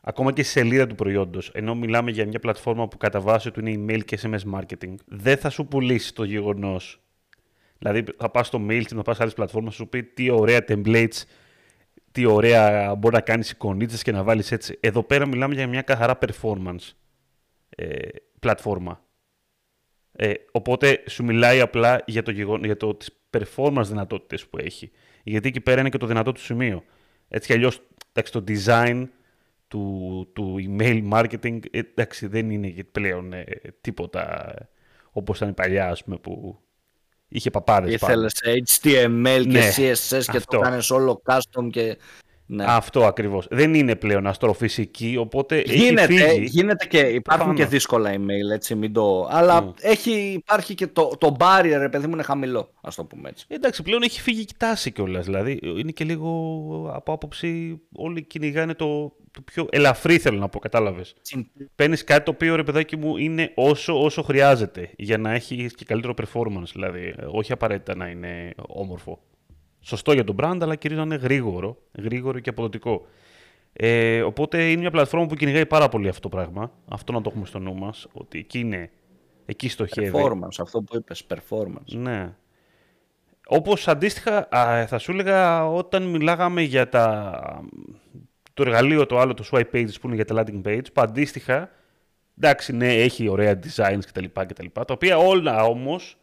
Ακόμα 0.00 0.32
και 0.32 0.42
στη 0.42 0.52
σελίδα 0.52 0.86
του 0.86 0.94
προϊόντος, 0.94 1.50
ενώ 1.54 1.74
μιλάμε 1.74 2.10
για 2.10 2.26
μια 2.26 2.38
πλατφόρμα 2.38 2.88
που 2.88 2.96
κατά 2.96 3.20
βάση 3.20 3.50
του 3.50 3.66
είναι 3.66 3.84
email 3.86 4.04
και 4.04 4.18
SMS 4.22 4.58
marketing, 4.58 4.94
δεν 5.04 5.36
θα 5.36 5.50
σου 5.50 5.66
πουλήσει 5.66 6.14
το 6.14 6.24
γεγονός. 6.24 7.00
Δηλαδή 7.78 8.04
θα 8.18 8.30
πας 8.30 8.46
στο 8.46 8.66
mail, 8.68 8.82
θα 8.82 9.02
πας 9.02 9.16
σε 9.16 9.22
άλλες 9.22 9.34
πλατφόρμες, 9.34 9.70
θα 9.70 9.76
σου 9.82 9.88
πει 9.88 10.02
τι 10.02 10.30
ωραία 10.30 10.64
templates 10.68 11.22
τι 12.12 12.24
ωραία 12.24 12.94
μπορεί 12.94 13.14
να 13.14 13.20
κάνεις 13.20 13.50
εικονίτσες 13.50 14.02
και 14.02 14.12
να 14.12 14.22
βάλεις 14.22 14.52
έτσι. 14.52 14.78
Εδώ 14.80 15.02
πέρα 15.02 15.26
μιλάμε 15.26 15.54
για 15.54 15.66
μια 15.66 15.82
καθαρά 15.82 16.18
performance 16.20 16.92
ε, 17.68 18.08
πλατφόρμα. 18.38 19.02
Ε, 20.12 20.32
οπότε 20.52 21.02
σου 21.08 21.24
μιλάει 21.24 21.60
απλά 21.60 22.02
για 22.06 22.22
το, 22.22 22.30
γεγον... 22.30 22.64
για 22.64 22.76
το 22.76 22.94
τις 22.94 23.10
performance 23.30 23.84
δυνατότητες 23.84 24.46
που 24.46 24.58
έχει. 24.58 24.90
Γιατί 25.22 25.48
εκεί 25.48 25.60
πέρα 25.60 25.80
είναι 25.80 25.88
και 25.88 25.98
το 25.98 26.06
δυνατό 26.06 26.32
του 26.32 26.40
σημείο. 26.40 26.84
Έτσι 27.28 27.46
κι 27.48 27.54
αλλιώς 27.54 27.82
το 28.30 28.44
design 28.48 29.06
του, 29.68 30.30
του 30.32 30.56
email 30.58 31.10
marketing 31.12 31.58
ε, 31.70 31.78
εντάξει, 31.78 32.26
δεν 32.26 32.50
είναι 32.50 32.84
πλέον 32.92 33.32
ε, 33.32 33.44
τίποτα 33.80 34.54
όπως 35.10 35.36
ήταν 35.36 35.54
παλιά 35.54 35.88
ας 35.88 36.04
πούμε, 36.04 36.16
που 36.16 36.60
Είχε 37.28 37.50
παπάδες 37.50 37.92
Ήθελες 37.92 38.32
HTML 38.44 39.42
και 39.42 39.48
ναι, 39.48 39.70
CSS 39.76 40.24
και 40.30 40.36
αυτό. 40.36 40.56
το 40.56 40.58
κάνεις 40.58 40.90
όλο 40.90 41.22
custom 41.24 41.68
και... 41.70 41.96
Ναι. 42.50 42.64
Αυτό 42.68 43.04
ακριβώς. 43.06 43.46
Δεν 43.50 43.74
είναι 43.74 43.96
πλέον 43.96 44.26
αστροφυσική, 44.26 45.16
οπότε 45.18 45.62
γίνεται, 45.66 46.14
έχει 46.14 46.28
φύγει. 46.28 46.44
Γίνεται 46.44 46.86
και 46.86 46.98
υπάρχουν 46.98 47.54
και 47.54 47.66
δύσκολα 47.66 48.14
email, 48.14 48.52
έτσι, 48.52 48.74
μην 48.74 48.92
το... 48.92 49.28
Αλλά 49.30 49.74
έχει, 49.80 50.10
υπάρχει 50.12 50.74
και 50.74 50.86
το, 50.86 51.12
το 51.18 51.36
barrier, 51.38 51.88
παιδί 51.90 52.06
μου, 52.06 52.12
είναι 52.12 52.22
χαμηλό, 52.22 52.72
ας 52.80 52.94
το 52.94 53.04
πούμε 53.04 53.28
έτσι. 53.28 53.46
Εντάξει, 53.48 53.82
πλέον 53.82 54.02
έχει 54.02 54.20
φύγει 54.20 54.44
και 54.44 54.54
τάση 54.56 54.92
κιόλας, 54.92 55.24
δηλαδή. 55.24 55.58
Είναι 55.62 55.90
και 55.90 56.04
λίγο 56.04 56.30
από 56.94 57.12
άποψη, 57.12 57.80
όλοι 57.92 58.22
κυνηγάνε 58.22 58.74
το, 58.74 59.12
το 59.30 59.40
πιο 59.44 59.66
ελαφρύ 59.70 60.18
θέλω 60.18 60.38
να 60.38 60.48
πω, 60.48 60.58
κατάλαβες. 60.58 61.14
Παίρνεις 61.74 62.04
κάτι 62.04 62.24
το 62.24 62.30
οποίο 62.30 62.56
ρε 62.56 62.62
παιδάκι 62.62 62.96
μου 62.96 63.16
είναι 63.16 63.52
όσο, 63.54 64.02
όσο 64.02 64.22
χρειάζεται 64.22 64.90
για 64.96 65.18
να 65.18 65.32
έχεις 65.32 65.74
και 65.74 65.84
καλύτερο 65.84 66.14
performance. 66.16 66.70
Δηλαδή, 66.72 67.14
όχι 67.32 67.52
απαραίτητα 67.52 67.96
να 67.96 68.08
είναι 68.08 68.54
όμορφο. 68.68 69.18
Σωστό 69.80 70.12
για 70.12 70.24
τον 70.24 70.36
brand, 70.40 70.58
αλλά 70.60 70.74
κυρίως 70.74 70.98
να 70.98 71.04
είναι 71.04 71.14
γρήγορο, 71.14 71.76
γρήγορο 71.98 72.38
και 72.38 72.50
αποδοτικό. 72.50 73.06
Ε, 73.72 74.22
οπότε 74.22 74.70
είναι 74.70 74.80
μια 74.80 74.90
πλατφόρμα 74.90 75.26
που 75.26 75.34
κυνηγάει 75.34 75.66
πάρα 75.66 75.88
πολύ 75.88 76.08
αυτό 76.08 76.20
το 76.20 76.36
πράγμα. 76.36 76.72
Αυτό 76.88 77.12
να 77.12 77.20
το 77.20 77.28
έχουμε 77.30 77.46
στο 77.46 77.58
νου 77.58 77.74
μας, 77.74 78.06
ότι 78.12 78.38
εκεί 78.38 78.58
είναι. 78.58 78.90
Εκεί 79.46 79.68
στοχεύει. 79.68 80.12
Performance, 80.14 80.56
αυτό 80.60 80.82
που 80.82 80.96
είπες, 80.96 81.26
performance. 81.28 81.94
Ναι. 81.94 82.34
Όπως 83.46 83.88
αντίστοιχα, 83.88 84.48
θα 84.86 84.98
σου 84.98 85.12
έλεγα 85.12 85.68
όταν 85.68 86.02
μιλάγαμε 86.02 86.62
για 86.62 86.88
τα 86.88 87.40
το 88.54 88.64
εργαλείο 88.64 89.06
το 89.06 89.18
άλλο, 89.18 89.34
το 89.34 89.44
swipe 89.52 89.70
pages 89.72 90.00
που 90.00 90.06
είναι 90.06 90.14
για 90.14 90.24
τα 90.24 90.44
landing 90.44 90.62
page, 90.66 90.92
που 90.92 91.00
αντίστοιχα, 91.00 91.70
εντάξει, 92.38 92.72
ναι, 92.72 92.94
έχει 92.94 93.28
ωραία 93.28 93.58
designs 93.62 94.00
κτλ. 94.06 94.24
κτλ 94.32 94.66
τα 94.72 94.84
οποία 94.88 95.16
όλα 95.18 95.62
όμως 95.62 96.16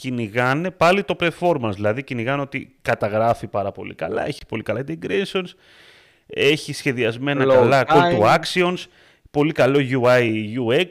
κυνηγάνε 0.00 0.70
πάλι 0.70 1.04
το 1.04 1.16
performance. 1.20 1.74
Δηλαδή, 1.74 2.02
κυνηγάνε 2.02 2.42
ότι 2.42 2.76
καταγράφει 2.82 3.46
πάρα 3.46 3.72
πολύ 3.72 3.94
καλά, 3.94 4.26
έχει 4.26 4.40
πολύ 4.48 4.62
καλά 4.62 4.84
integrations, 4.86 5.48
έχει 6.26 6.72
σχεδιασμένα 6.72 7.44
καλά 7.44 7.84
call 7.88 8.18
to 8.18 8.38
actions, 8.38 8.84
πολύ 9.30 9.52
καλό 9.52 9.78
UI, 9.78 10.30
UX, 10.68 10.86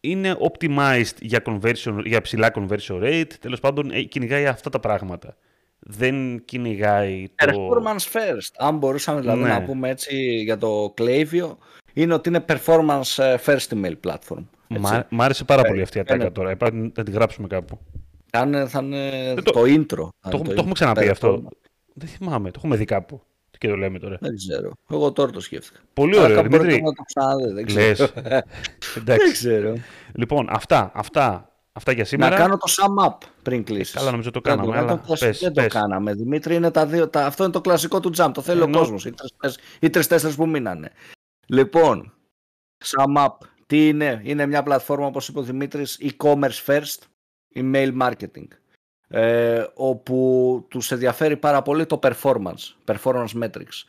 είναι 0.00 0.36
optimized 0.40 1.16
για, 1.20 1.42
conversion, 1.44 2.00
για 2.04 2.20
ψηλά 2.20 2.52
conversion 2.54 3.02
rate, 3.02 3.32
τέλος 3.40 3.60
πάντων 3.60 3.90
ε, 3.90 4.02
κυνηγάει 4.02 4.46
αυτά 4.46 4.70
τα 4.70 4.80
πράγματα 4.80 5.36
δεν 5.78 6.44
κυνηγάει 6.44 7.28
το... 7.34 7.68
Performance 7.68 8.12
first. 8.12 8.52
Αν 8.58 8.76
μπορούσαμε 8.78 9.20
δηλαδή 9.20 9.42
ναι. 9.42 9.48
να 9.48 9.62
πούμε 9.62 9.88
έτσι 9.88 10.16
για 10.44 10.58
το 10.58 10.94
Klaviyo, 10.98 11.56
είναι 11.92 12.14
ότι 12.14 12.28
είναι 12.28 12.44
performance 12.48 13.22
ε, 13.22 13.36
first 13.44 13.68
email 13.74 13.94
platform. 14.06 14.44
Μ' 15.08 15.22
άρεσε 15.22 15.44
πάρα 15.44 15.62
πολύ 15.62 15.82
αυτή 15.82 15.98
η 15.98 16.00
ατάκα 16.00 16.32
τώρα. 16.32 16.50
Είπα 16.50 16.72
να 16.72 17.02
τη 17.04 17.10
γράψουμε 17.10 17.46
κάπου. 17.46 17.78
Θα 18.30 18.40
είναι, 18.40 18.66
θα 18.66 18.80
είναι 18.82 19.34
το, 19.34 19.50
το, 19.50 19.62
intro. 19.62 19.86
Το, 19.86 20.30
το, 20.30 20.38
το 20.42 20.54
έχουμε 20.56 20.72
ξαναπεί 20.72 21.08
αυτό. 21.08 21.42
Δεν 21.94 22.08
θυμάμαι. 22.08 22.50
Το 22.50 22.54
έχουμε 22.56 22.76
δει 22.76 22.84
κάπου. 22.84 23.22
Και 23.58 23.68
το 23.68 23.76
λέμε 23.76 23.98
τώρα. 23.98 24.16
Δεν 24.20 24.36
ξέρω. 24.36 24.72
Εγώ 24.90 25.12
τώρα 25.12 25.30
το 25.30 25.40
σκέφτηκα. 25.40 25.80
Πολύ 25.92 26.18
ωραίο. 26.18 26.42
Δημήτρη. 26.42 26.82
Να 26.82 26.92
το 26.92 27.02
ξαναδεί. 27.02 27.52
Δεν 27.52 27.66
ξέρω. 27.66 28.08
δεν 29.08 29.18
ξέρω. 29.32 29.74
Λοιπόν, 30.12 30.46
αυτά, 30.50 30.90
αυτά 30.94 31.48
Αυτά 31.78 31.92
για 31.92 32.04
σήμερα. 32.04 32.30
Να 32.30 32.42
κάνω 32.42 32.56
το 32.56 32.72
sum 32.76 33.08
up 33.08 33.16
πριν 33.42 33.64
κλείσεις. 33.64 33.94
Καλά, 33.94 34.10
νομίζω 34.10 34.30
το 34.30 34.40
κάναμε. 34.40 34.72
Δεν, 34.72 34.78
αλλά... 34.78 35.00
το, 35.06 35.16
πες, 35.18 35.38
δεν 35.38 35.52
πες. 35.52 35.64
το 35.72 35.78
κάναμε. 35.78 36.14
Δημήτρη, 36.14 36.54
είναι 36.54 36.70
τα 36.70 36.86
δύο, 36.86 37.08
τα, 37.08 37.26
αυτό 37.26 37.42
είναι 37.42 37.52
το 37.52 37.60
κλασικό 37.60 38.00
του 38.00 38.12
jump. 38.16 38.30
Το 38.34 38.40
θέλει 38.40 38.62
Ενώ... 38.62 38.78
ο 38.78 38.80
κόσμος. 38.80 39.04
Οι 39.80 39.90
τρει-τέσσερι 39.90 40.34
που 40.34 40.48
μείνανε. 40.48 40.92
Λοιπόν, 41.46 42.12
sum 42.84 43.24
up. 43.24 43.46
Τι 43.66 43.88
είναι, 43.88 44.20
είναι 44.24 44.46
μια 44.46 44.62
πλατφόρμα 44.62 45.06
όπως 45.06 45.28
είπε 45.28 45.38
ο 45.38 45.42
Δημήτρης, 45.42 46.00
e-commerce 46.00 46.64
first, 46.66 46.98
email 47.54 47.92
marketing. 48.02 48.48
ε, 49.08 49.64
όπου 49.74 50.64
τους 50.68 50.90
ενδιαφέρει 50.92 51.36
πάρα 51.36 51.62
πολύ 51.62 51.86
το 51.86 51.98
performance, 52.02 52.74
performance 52.84 53.42
metrics. 53.42 53.84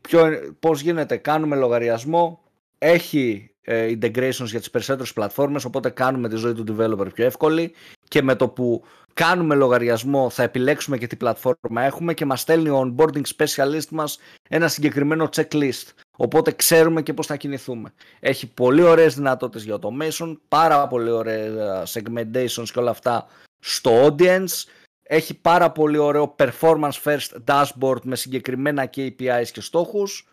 Ποιο, 0.00 0.28
πώς 0.60 0.80
γίνεται, 0.80 1.16
κάνουμε 1.16 1.56
λογαριασμό, 1.56 2.42
έχει 2.78 3.54
ε, 3.62 3.86
integrations 3.86 4.44
για 4.44 4.58
τις 4.58 4.70
περισσότερες 4.70 5.12
πλατφόρμες, 5.12 5.64
οπότε 5.64 5.90
κάνουμε 5.90 6.28
τη 6.28 6.36
ζωή 6.36 6.52
του 6.54 6.64
developer 6.68 7.12
πιο 7.14 7.24
εύκολη 7.24 7.72
και 8.08 8.22
με 8.22 8.34
το 8.34 8.48
που 8.48 8.84
κάνουμε 9.14 9.54
λογαριασμό 9.54 10.30
θα 10.30 10.42
επιλέξουμε 10.42 10.98
και 10.98 11.06
τι 11.06 11.16
πλατφόρμα 11.16 11.82
έχουμε 11.82 12.14
και 12.14 12.24
μας 12.24 12.40
στέλνει 12.40 12.68
ο 12.68 12.94
onboarding 12.96 13.22
specialist 13.36 13.88
μας 13.90 14.18
ένα 14.48 14.68
συγκεκριμένο 14.68 15.28
checklist. 15.36 15.84
Οπότε 16.22 16.52
ξέρουμε 16.52 17.02
και 17.02 17.14
πώς 17.14 17.26
θα 17.26 17.36
κινηθούμε. 17.36 17.92
Έχει 18.20 18.46
πολύ 18.46 18.82
ωραίες 18.82 19.14
δυνατότητες 19.14 19.64
για 19.64 19.78
automation, 19.80 20.36
πάρα 20.48 20.86
πολύ 20.86 21.10
ωραία 21.10 21.82
segmentations 21.86 22.68
και 22.72 22.78
όλα 22.78 22.90
αυτά 22.90 23.26
στο 23.58 24.06
audience. 24.06 24.64
Έχει 25.02 25.34
πάρα 25.40 25.70
πολύ 25.70 25.98
ωραίο 25.98 26.34
performance 26.38 27.02
first 27.04 27.28
dashboard 27.44 28.00
με 28.02 28.16
συγκεκριμένα 28.16 28.90
KPIs 28.96 29.46
και 29.52 29.60
στόχους 29.60 30.28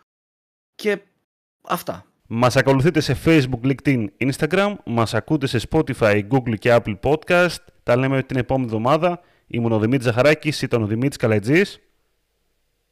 και 0.74 0.98
αυτά. 1.62 2.04
Μας 2.26 2.56
ακολουθείτε 2.56 3.00
σε 3.00 3.16
Facebook, 3.24 3.72
LinkedIn, 3.72 4.06
Instagram, 4.18 4.74
μας 4.84 5.14
ακούτε 5.14 5.46
σε 5.46 5.60
Spotify, 5.70 6.28
Google 6.30 6.58
και 6.58 6.80
Apple 6.80 6.98
Podcast. 7.02 7.56
Τα 7.82 7.96
λέμε 7.96 8.22
την 8.22 8.36
επόμενη 8.36 8.66
εβδομάδα. 8.66 9.20
Ήμουν 9.46 9.72
ο 9.72 9.78
Δημήτρης 9.78 10.04
Ζαχαράκης, 10.04 10.62
ήταν 10.62 10.82
ο 10.82 10.86
Δημήτρης 10.86 11.16
Καλατζής. 11.16 11.80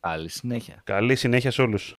Καλή 0.01 0.29
συνέχεια. 0.29 0.81
Καλή 0.85 1.15
συνέχεια 1.15 1.51
σε 1.51 1.63
όλους. 1.63 1.95